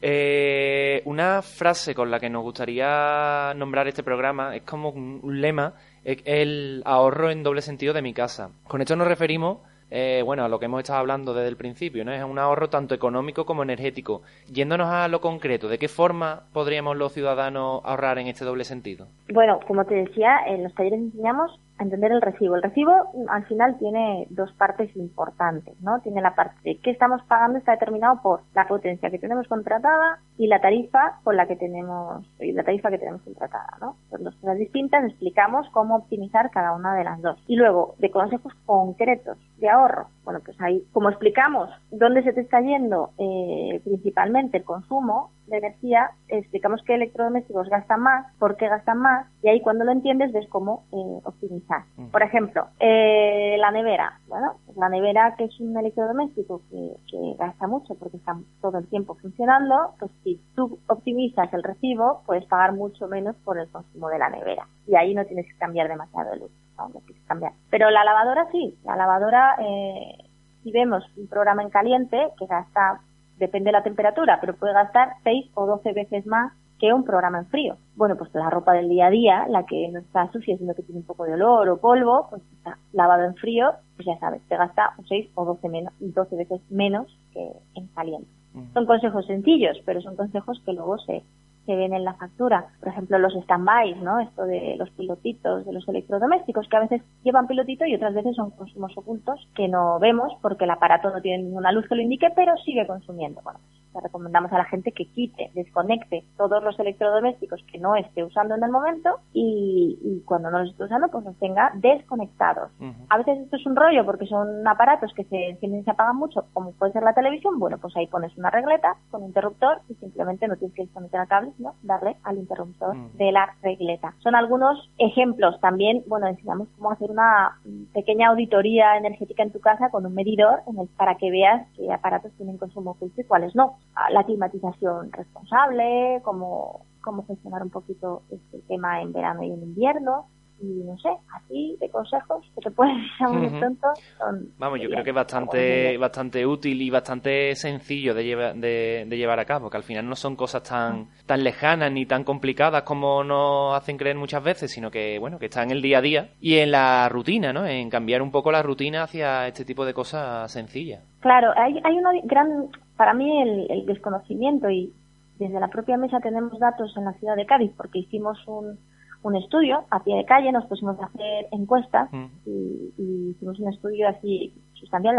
Eh, 0.00 1.02
una 1.06 1.40
frase 1.42 1.94
con 1.94 2.10
la 2.10 2.20
que 2.20 2.28
nos 2.28 2.42
gustaría 2.42 3.52
nombrar 3.56 3.88
este 3.88 4.02
programa 4.02 4.54
es 4.54 4.62
como 4.62 4.90
un 4.90 5.40
lema 5.40 5.74
el 6.04 6.82
ahorro 6.84 7.30
en 7.30 7.42
doble 7.42 7.62
sentido 7.62 7.94
de 7.94 8.02
mi 8.02 8.12
casa. 8.12 8.50
Con 8.66 8.80
esto 8.80 8.96
nos 8.96 9.08
referimos 9.08 9.58
eh, 9.96 10.22
bueno, 10.24 10.44
a 10.44 10.48
lo 10.48 10.58
que 10.58 10.64
hemos 10.64 10.80
estado 10.80 10.98
hablando 10.98 11.34
desde 11.34 11.48
el 11.48 11.56
principio, 11.56 12.04
¿no? 12.04 12.12
Es 12.12 12.24
un 12.24 12.38
ahorro 12.38 12.68
tanto 12.68 12.96
económico 12.96 13.44
como 13.44 13.62
energético. 13.62 14.22
Yéndonos 14.52 14.88
a 14.88 15.06
lo 15.06 15.20
concreto, 15.20 15.68
¿de 15.68 15.78
qué 15.78 15.86
forma 15.86 16.42
podríamos 16.52 16.96
los 16.96 17.12
ciudadanos 17.12 17.80
ahorrar 17.84 18.18
en 18.18 18.26
este 18.26 18.44
doble 18.44 18.64
sentido? 18.64 19.06
Bueno, 19.32 19.60
como 19.68 19.84
te 19.84 19.94
decía, 19.94 20.38
en 20.48 20.64
los 20.64 20.74
talleres 20.74 20.98
enseñamos 20.98 21.60
a 21.78 21.82
entender 21.82 22.12
el 22.12 22.22
recibo. 22.22 22.56
El 22.56 22.62
recibo 22.62 22.92
al 23.28 23.44
final 23.46 23.78
tiene 23.78 24.26
dos 24.30 24.52
partes 24.52 24.94
importantes, 24.96 25.74
¿no? 25.80 26.00
Tiene 26.00 26.20
la 26.20 26.34
parte 26.34 26.56
de 26.64 26.78
qué 26.78 26.90
estamos 26.90 27.22
pagando 27.24 27.58
está 27.58 27.72
determinado 27.72 28.20
por 28.22 28.42
la 28.54 28.68
potencia 28.68 29.10
que 29.10 29.18
tenemos 29.18 29.48
contratada 29.48 30.20
y 30.38 30.46
la 30.46 30.60
tarifa 30.60 31.18
con 31.24 31.36
la 31.36 31.46
que 31.46 31.56
tenemos 31.56 32.24
y 32.40 32.52
la 32.52 32.62
tarifa 32.62 32.90
que 32.90 32.98
tenemos 32.98 33.22
contratada, 33.22 33.76
¿no? 33.80 33.96
Son 34.10 34.22
dos 34.22 34.34
cosas 34.36 34.58
distintas, 34.58 35.04
explicamos 35.04 35.68
cómo 35.70 35.96
optimizar 35.96 36.50
cada 36.50 36.74
una 36.74 36.94
de 36.94 37.04
las 37.04 37.20
dos. 37.20 37.42
Y 37.46 37.56
luego, 37.56 37.94
de 37.98 38.10
consejos 38.10 38.52
concretos 38.66 39.38
de 39.58 39.68
ahorro. 39.68 40.08
Bueno, 40.24 40.40
pues 40.44 40.60
ahí, 40.60 40.84
como 40.92 41.10
explicamos 41.10 41.70
dónde 41.90 42.22
se 42.22 42.32
te 42.32 42.40
está 42.40 42.60
yendo 42.60 43.10
eh, 43.18 43.80
principalmente 43.84 44.58
el 44.58 44.64
consumo, 44.64 45.30
de 45.46 45.58
energía, 45.58 46.10
explicamos 46.28 46.82
que 46.84 46.94
electrodomésticos 46.94 47.68
gastan 47.68 48.00
más, 48.00 48.26
por 48.38 48.56
qué 48.56 48.68
gastan 48.68 48.98
más, 48.98 49.26
y 49.42 49.48
ahí 49.48 49.60
cuando 49.60 49.84
lo 49.84 49.92
entiendes 49.92 50.32
ves 50.32 50.48
cómo 50.48 50.84
eh, 50.92 51.20
optimizar. 51.24 51.84
Mm. 51.96 52.06
Por 52.06 52.22
ejemplo, 52.22 52.68
eh, 52.80 53.56
la 53.58 53.70
nevera. 53.70 54.20
Bueno, 54.28 54.54
pues 54.64 54.76
la 54.76 54.88
nevera 54.88 55.34
que 55.36 55.44
es 55.44 55.60
un 55.60 55.76
electrodoméstico 55.76 56.62
que, 56.70 56.96
que, 57.10 57.34
gasta 57.38 57.66
mucho 57.66 57.94
porque 57.94 58.16
está 58.16 58.36
todo 58.60 58.78
el 58.78 58.88
tiempo 58.88 59.16
funcionando, 59.16 59.94
pues 59.98 60.10
si 60.22 60.40
tú 60.54 60.78
optimizas 60.88 61.52
el 61.52 61.62
recibo, 61.62 62.22
puedes 62.26 62.46
pagar 62.46 62.72
mucho 62.72 63.06
menos 63.08 63.36
por 63.44 63.58
el 63.58 63.68
consumo 63.68 64.08
de 64.08 64.18
la 64.18 64.30
nevera. 64.30 64.66
Y 64.86 64.96
ahí 64.96 65.14
no 65.14 65.24
tienes 65.24 65.46
que 65.46 65.58
cambiar 65.58 65.88
demasiado 65.88 66.32
el 66.32 66.42
uso, 66.42 66.54
no, 66.76 66.88
tienes 66.90 67.22
que 67.22 67.28
cambiar. 67.28 67.52
Pero 67.70 67.90
la 67.90 68.04
lavadora 68.04 68.46
sí, 68.52 68.76
la 68.84 68.96
lavadora, 68.96 69.56
eh, 69.60 70.16
si 70.62 70.70
vemos 70.72 71.04
un 71.16 71.26
programa 71.28 71.62
en 71.62 71.70
caliente 71.70 72.28
que 72.38 72.46
gasta 72.46 73.00
depende 73.38 73.68
de 73.68 73.72
la 73.72 73.82
temperatura, 73.82 74.38
pero 74.40 74.54
puede 74.54 74.74
gastar 74.74 75.14
6 75.24 75.50
o 75.54 75.66
12 75.66 75.92
veces 75.92 76.26
más 76.26 76.52
que 76.78 76.92
un 76.92 77.04
programa 77.04 77.38
en 77.38 77.46
frío. 77.46 77.76
Bueno, 77.96 78.16
pues 78.16 78.34
la 78.34 78.50
ropa 78.50 78.72
del 78.72 78.88
día 78.88 79.06
a 79.06 79.10
día, 79.10 79.46
la 79.48 79.64
que 79.64 79.88
no 79.88 80.00
está 80.00 80.30
sucia, 80.32 80.56
sino 80.58 80.74
que 80.74 80.82
tiene 80.82 81.00
un 81.00 81.06
poco 81.06 81.24
de 81.24 81.34
olor 81.34 81.68
o 81.68 81.80
polvo, 81.80 82.26
pues 82.30 82.42
está 82.56 82.78
lavado 82.92 83.24
en 83.24 83.34
frío, 83.36 83.72
pues 83.96 84.06
ya 84.06 84.18
sabes, 84.18 84.42
te 84.48 84.56
gasta 84.56 84.92
un 84.98 85.06
6 85.06 85.30
o 85.34 85.44
12, 85.44 85.68
menos, 85.68 85.92
12 86.00 86.36
veces 86.36 86.60
menos 86.70 87.06
que 87.32 87.48
en 87.74 87.86
caliente. 87.88 88.28
Mm. 88.54 88.72
Son 88.72 88.86
consejos 88.86 89.26
sencillos, 89.26 89.78
pero 89.84 90.00
son 90.00 90.16
consejos 90.16 90.60
que 90.64 90.72
luego 90.72 90.98
se, 90.98 91.22
se 91.66 91.76
ven 91.76 91.94
en 91.94 92.04
la 92.04 92.14
factura. 92.14 92.66
Por 92.80 92.88
ejemplo, 92.88 93.18
los 93.18 93.34
stand-bys, 93.34 93.96
¿no? 94.02 94.20
Esto 94.20 94.44
de 94.44 94.76
los 94.76 94.90
pilotitos 94.90 95.64
de 95.64 95.72
los 95.72 95.86
electrodomésticos, 95.88 96.68
que 96.68 96.76
a 96.76 96.80
veces 96.80 97.02
llevan 97.22 97.46
pilotito 97.46 97.84
y 97.84 97.94
otras 97.94 98.14
veces 98.14 98.36
son 98.36 98.50
consumos 98.50 98.96
ocultos 98.96 99.48
que 99.54 99.68
no 99.68 99.98
vemos 99.98 100.32
porque 100.42 100.64
el 100.64 100.70
aparato 100.70 101.10
no 101.10 101.20
tiene 101.20 101.44
ninguna 101.44 101.72
luz 101.72 101.86
que 101.88 101.94
lo 101.94 102.02
indique, 102.02 102.28
pero 102.34 102.56
sigue 102.58 102.86
consumiendo. 102.86 103.40
Bueno, 103.42 103.60
le 103.94 104.00
recomendamos 104.00 104.52
a 104.52 104.58
la 104.58 104.64
gente 104.64 104.92
que 104.92 105.06
quite, 105.06 105.50
desconecte 105.54 106.24
todos 106.36 106.62
los 106.62 106.78
electrodomésticos 106.78 107.62
que 107.70 107.78
no 107.78 107.94
esté 107.96 108.24
usando 108.24 108.54
en 108.54 108.64
el 108.64 108.70
momento 108.70 109.20
y, 109.32 110.22
cuando 110.26 110.50
no 110.50 110.60
los 110.60 110.70
esté 110.70 110.84
usando, 110.84 111.08
pues 111.08 111.24
los 111.24 111.38
tenga 111.38 111.70
desconectados. 111.74 112.70
A 113.08 113.18
veces 113.18 113.38
esto 113.38 113.56
es 113.56 113.66
un 113.66 113.76
rollo 113.76 114.04
porque 114.04 114.26
son 114.26 114.66
aparatos 114.66 115.12
que 115.14 115.24
se 115.24 115.50
encienden 115.50 115.80
y 115.80 115.84
se 115.84 115.90
apagan 115.90 116.16
mucho, 116.16 116.46
como 116.52 116.72
puede 116.72 116.92
ser 116.92 117.02
la 117.02 117.14
televisión. 117.14 117.58
Bueno, 117.58 117.78
pues 117.78 117.96
ahí 117.96 118.06
pones 118.06 118.36
una 118.36 118.50
regleta 118.50 118.96
con 119.10 119.22
un 119.22 119.28
interruptor 119.28 119.80
y 119.88 119.94
simplemente 119.94 120.48
no 120.48 120.56
tienes 120.56 120.74
que 120.74 120.82
desconectar 120.82 121.22
el 121.22 121.28
cable, 121.28 121.52
darle 121.82 122.16
al 122.22 122.38
interruptor 122.38 122.96
de 123.14 123.32
la 123.32 123.54
regleta. 123.62 124.14
Son 124.20 124.34
algunos 124.34 124.90
ejemplos. 124.98 125.60
También, 125.60 126.02
bueno, 126.06 126.26
enseñamos 126.26 126.68
cómo 126.76 126.90
hacer 126.90 127.10
una 127.10 127.58
pequeña 127.92 128.28
auditoría 128.28 128.96
energética 128.96 129.42
en 129.42 129.52
tu 129.52 129.60
casa 129.60 129.90
con 129.90 130.06
un 130.06 130.14
medidor 130.14 130.60
en 130.66 130.78
el, 130.78 130.88
para 130.88 131.16
que 131.16 131.30
veas 131.30 131.66
qué 131.76 131.92
aparatos 131.92 132.32
tienen 132.36 132.58
consumo 132.58 132.92
oculto 132.92 133.20
y 133.20 133.24
cuáles 133.24 133.54
no 133.54 133.76
la 134.10 134.24
climatización 134.24 135.12
responsable, 135.12 136.20
cómo, 136.22 136.82
cómo 137.02 137.24
gestionar 137.26 137.62
un 137.62 137.70
poquito 137.70 138.22
este 138.30 138.58
tema 138.68 139.00
en 139.02 139.12
verano 139.12 139.42
y 139.42 139.50
en 139.50 139.62
invierno, 139.62 140.26
y 140.60 140.84
no 140.84 140.96
sé, 140.98 141.08
así 141.32 141.76
de 141.80 141.90
consejos 141.90 142.44
que 142.54 142.60
te 142.60 142.70
pueden 142.70 142.96
decir 142.96 143.26
a 143.26 143.28
muy 143.28 143.60
pronto 143.60 143.88
son... 144.18 144.48
Vamos, 144.58 144.80
yo 144.80 144.88
creo 144.88 145.04
que 145.04 145.10
es 145.10 145.16
bastante, 145.16 145.98
bastante 145.98 146.46
útil 146.46 146.80
y 146.80 146.90
bastante 146.90 147.54
sencillo 147.54 148.14
de, 148.14 148.24
llevar 148.24 148.54
de, 148.54 149.06
llevar 149.10 149.40
a 149.40 149.44
cabo, 149.44 149.68
que 149.68 149.76
al 149.76 149.82
final 149.82 150.08
no 150.08 150.16
son 150.16 150.36
cosas 150.36 150.62
tan, 150.62 151.08
tan 151.26 151.42
lejanas 151.42 151.90
ni 151.92 152.06
tan 152.06 152.24
complicadas 152.24 152.82
como 152.82 153.24
nos 153.24 153.76
hacen 153.76 153.96
creer 153.96 154.16
muchas 154.16 154.42
veces, 154.42 154.70
sino 154.70 154.90
que, 154.90 155.18
bueno, 155.18 155.38
que 155.38 155.46
está 155.46 155.62
en 155.62 155.72
el 155.72 155.82
día 155.82 155.98
a 155.98 156.02
día 156.02 156.28
y 156.40 156.58
en 156.58 156.70
la 156.70 157.08
rutina, 157.08 157.52
¿no? 157.52 157.66
En 157.66 157.90
cambiar 157.90 158.22
un 158.22 158.30
poco 158.30 158.52
la 158.52 158.62
rutina 158.62 159.02
hacia 159.02 159.46
este 159.46 159.64
tipo 159.64 159.84
de 159.84 159.94
cosas 159.94 160.50
sencillas. 160.50 161.02
Claro, 161.20 161.52
hay, 161.56 161.80
hay 161.84 161.96
una 161.96 162.10
gran, 162.24 162.68
para 162.96 163.14
mí 163.14 163.42
el, 163.42 163.70
el 163.70 163.86
desconocimiento 163.86 164.70
y 164.70 164.92
desde 165.38 165.58
la 165.58 165.68
propia 165.68 165.96
mesa 165.96 166.20
tenemos 166.20 166.58
datos 166.58 166.96
en 166.96 167.04
la 167.04 167.12
ciudad 167.14 167.36
de 167.36 167.46
Cádiz 167.46 167.72
porque 167.76 167.98
hicimos 167.98 168.38
un 168.46 168.78
un 169.24 169.36
estudio 169.36 169.84
a 169.90 170.04
pie 170.04 170.16
de 170.16 170.24
calle, 170.24 170.52
nos 170.52 170.66
pusimos 170.66 171.00
a 171.00 171.06
hacer 171.06 171.46
encuestas 171.50 172.12
mm. 172.12 172.24
y, 172.46 173.30
hicimos 173.30 173.58
un 173.58 173.72
estudio 173.72 174.08
así 174.08 174.54
sustancial. 174.74 175.16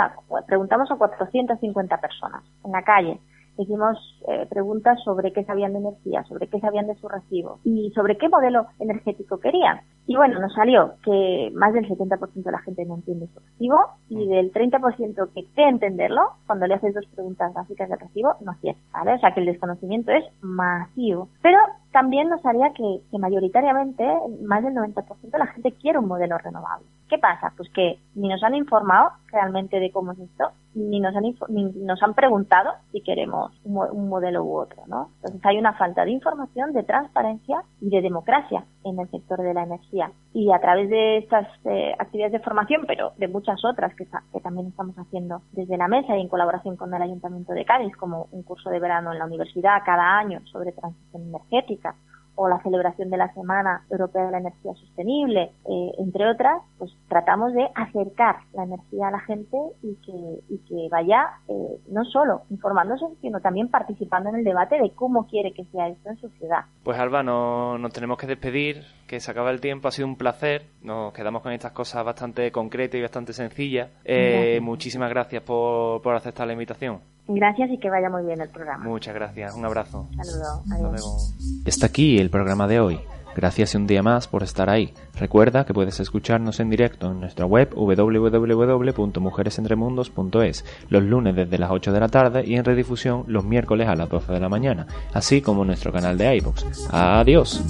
Preguntamos 0.48 0.90
a 0.92 0.96
450 0.96 1.98
personas 2.00 2.44
en 2.64 2.72
la 2.72 2.84
calle. 2.84 3.20
Hicimos 3.58 3.98
eh, 4.28 4.46
preguntas 4.50 5.00
sobre 5.04 5.32
qué 5.32 5.44
sabían 5.46 5.74
de 5.74 5.80
energía, 5.80 6.24
sobre 6.26 6.48
qué 6.48 6.60
sabían 6.60 6.88
de 6.88 6.96
su 6.96 7.08
recibo 7.08 7.60
y 7.64 7.92
sobre 7.92 8.18
qué 8.18 8.28
modelo 8.30 8.68
energético 8.80 9.40
querían. 9.40 9.82
Y 10.08 10.16
bueno, 10.16 10.40
nos 10.40 10.54
salió 10.54 10.94
que 11.04 11.52
más 11.56 11.74
del 11.74 11.88
70% 11.88 12.32
de 12.34 12.52
la 12.52 12.60
gente 12.60 12.86
no 12.86 12.96
entiende 12.96 13.28
su 13.28 13.40
recibo 13.40 13.80
y 14.10 14.18
mm. 14.18 14.30
del 14.30 14.54
30% 14.54 15.34
que 15.34 15.46
cree 15.54 15.70
entenderlo, 15.70 16.22
cuando 16.46 16.68
le 16.68 16.76
haces 16.76 16.94
dos 16.94 17.06
preguntas 17.08 17.54
básicas 17.54 17.90
del 17.90 18.00
recibo, 18.00 18.36
no 18.42 18.52
acierta, 18.52 18.82
¿vale? 18.94 19.14
O 19.14 19.20
sea 19.20 19.34
que 19.34 19.40
el 19.40 19.48
desconocimiento 19.48 20.12
es 20.12 20.24
masivo. 20.42 21.30
Pero 21.42 21.58
también 21.92 22.30
nos 22.30 22.46
haría 22.46 22.72
que, 22.74 23.02
que 23.10 23.18
mayoritariamente 23.18 24.06
más 24.44 24.64
del 24.64 24.74
90% 24.74 25.06
de 25.22 25.40
la 25.40 25.48
gente 25.48 25.72
quiere 25.72 26.00
un 26.00 26.08
modelo 26.08 26.38
renovable. 26.38 26.86
¿Qué 27.08 27.20
pasa? 27.20 27.54
Pues 27.56 27.70
que 27.70 28.00
ni 28.16 28.28
nos 28.28 28.42
han 28.44 28.56
informado 28.56 29.12
realmente 29.32 29.80
de 29.80 29.92
cómo 29.92 30.14
es 30.14 30.20
esto, 30.20 30.52
ni 30.74 31.00
nos 31.00 31.16
han, 31.16 31.24
ni 31.50 31.64
nos 31.86 32.02
han 32.02 32.16
preguntado 32.16 32.72
si 32.92 33.02
queremos 33.02 33.52
un, 33.64 34.10
modelo 34.10 34.44
u 34.44 34.58
otro, 34.58 34.84
¿no? 34.88 35.12
Entonces 35.18 35.42
hay 35.46 35.60
una 35.60 35.74
falta 35.74 36.04
de 36.04 36.12
información, 36.12 36.74
de 36.74 36.82
transparencia 36.82 37.62
y 37.80 37.90
de 37.90 38.02
democracia 38.02 38.66
en 38.84 39.00
el 39.00 39.10
sector 39.12 39.42
de 39.42 39.54
la 39.54 39.64
energía. 39.64 40.12
Y 40.34 40.52
a 40.52 40.60
través 40.60 40.90
de 40.90 41.18
estas 41.18 41.48
eh, 41.66 41.94
actividades 42.00 42.34
de 42.34 42.40
formación, 42.40 42.86
pero 42.88 43.12
de 43.18 43.28
muchas 43.28 43.64
otras 43.64 43.94
que, 43.96 44.08
que 44.34 44.40
también 44.40 44.68
estamos 44.68 44.96
haciendo 44.98 45.42
desde 45.52 45.78
la 45.78 45.88
mesa 45.88 46.18
y 46.18 46.22
en 46.22 46.28
colaboración 46.28 46.76
con 46.76 46.92
el 46.94 47.02
Ayuntamiento 47.02 47.54
de 47.54 47.66
Cádiz, 47.66 47.96
como 47.98 48.28
un 48.32 48.42
curso 48.42 48.72
de 48.72 48.80
verano 48.80 49.14
en 49.14 49.20
la 49.20 49.26
universidad 49.26 49.84
cada 49.86 50.18
año 50.18 50.42
sobre 50.48 50.72
transición 50.72 51.22
energética, 51.22 51.96
o 52.36 52.48
la 52.48 52.62
celebración 52.62 53.10
de 53.10 53.18
la 53.18 53.34
Semana 53.34 53.86
Europea 53.90 54.26
de 54.26 54.32
la 54.32 54.40
Energía 54.40 54.74
Sostenible, 54.74 55.52
eh, 55.66 55.92
entre 55.98 56.30
otras, 56.30 56.62
pues 56.78 56.92
tratamos 57.08 57.54
de 57.54 57.68
acercar 57.76 58.38
la 58.54 58.64
energía 58.64 59.08
a 59.08 59.12
la 59.12 59.20
gente 59.22 59.58
y 59.82 59.96
que, 59.96 60.40
y 60.50 60.58
que 60.68 60.88
vaya 60.90 61.26
eh, 61.48 61.80
no 61.90 62.04
solo 62.06 62.44
informándose, 62.50 63.06
sino 63.22 63.40
también 63.40 63.70
participando 63.70 64.30
en 64.30 64.36
el 64.36 64.44
debate 64.44 64.80
de 64.80 64.92
cómo 64.92 65.28
quiere 65.28 65.54
que 65.54 65.66
sea 65.66 65.88
esto 65.88 66.10
en 66.10 66.18
su 66.18 66.30
ciudad. 66.30 66.66
Pues 66.84 67.00
Alba, 67.00 67.24
no, 67.24 67.78
nos 67.78 67.94
tenemos 67.94 68.18
que 68.18 68.28
despedir, 68.28 68.84
que 69.08 69.20
se 69.20 69.32
acaba 69.32 69.52
el 69.52 69.62
tiempo, 69.62 69.88
ha 69.88 69.92
sido 69.92 70.08
un 70.08 70.18
placer, 70.18 70.64
nos 70.82 71.14
quedamos 71.14 71.42
con 71.42 71.52
estas 71.52 71.72
cosas 71.72 72.04
bastante 72.04 72.52
concretas 72.52 73.00
y 73.00 73.02
bastante 73.02 73.34
sencillas. 73.34 73.90
Eh, 74.04 74.60
muchísimas 74.62 75.10
gracias 75.10 75.44
por, 75.44 76.02
por 76.02 76.16
aceptar 76.16 76.48
la 76.48 76.54
invitación. 76.54 77.15
Gracias 77.28 77.72
y 77.72 77.80
que 77.80 77.90
vaya 77.90 78.10
muy 78.10 78.24
bien 78.24 78.42
el 78.42 78.50
programa. 78.50 78.84
Muchas 78.84 79.16
gracias. 79.16 79.56
Un 79.56 79.66
abrazo. 79.66 80.08
Saludos. 80.16 80.62
Adiós. 80.72 81.34
Está 81.66 81.88
aquí 81.88 82.20
el 82.20 82.30
programa 82.30 82.68
de 82.68 82.80
hoy. 82.80 83.00
Gracias 83.36 83.76
un 83.76 83.86
día 83.86 84.02
más 84.02 84.30
por 84.30 84.44
estar 84.44 84.70
ahí. 84.70 84.94
Recuerda 85.20 85.66
que 85.66 85.74
puedes 85.74 86.00
escucharnos 86.00 86.62
en 86.62 86.70
directo 86.70 87.12
en 87.12 87.20
nuestra 87.20 87.46
web 87.46 87.70
www.mujeresentremundos.es 87.76 90.64
los 90.90 91.04
lunes 91.04 91.36
desde 91.36 91.58
las 91.58 91.72
8 91.72 91.92
de 91.92 92.00
la 92.00 92.08
tarde 92.08 92.46
y 92.46 92.56
en 92.56 92.64
redifusión 92.64 93.26
los 93.28 93.44
miércoles 93.44 93.90
a 93.90 93.96
las 93.96 94.08
12 94.08 94.32
de 94.32 94.40
la 94.40 94.48
mañana, 94.48 94.88
así 95.14 95.42
como 95.42 95.66
nuestro 95.66 95.92
canal 95.92 96.18
de 96.18 96.38
iVoox. 96.38 96.64
Adiós. 96.92 97.62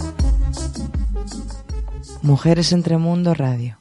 Mujeres 2.22 2.72
entre 2.72 3.00
Mundo 3.00 3.34
Radio. 3.34 3.80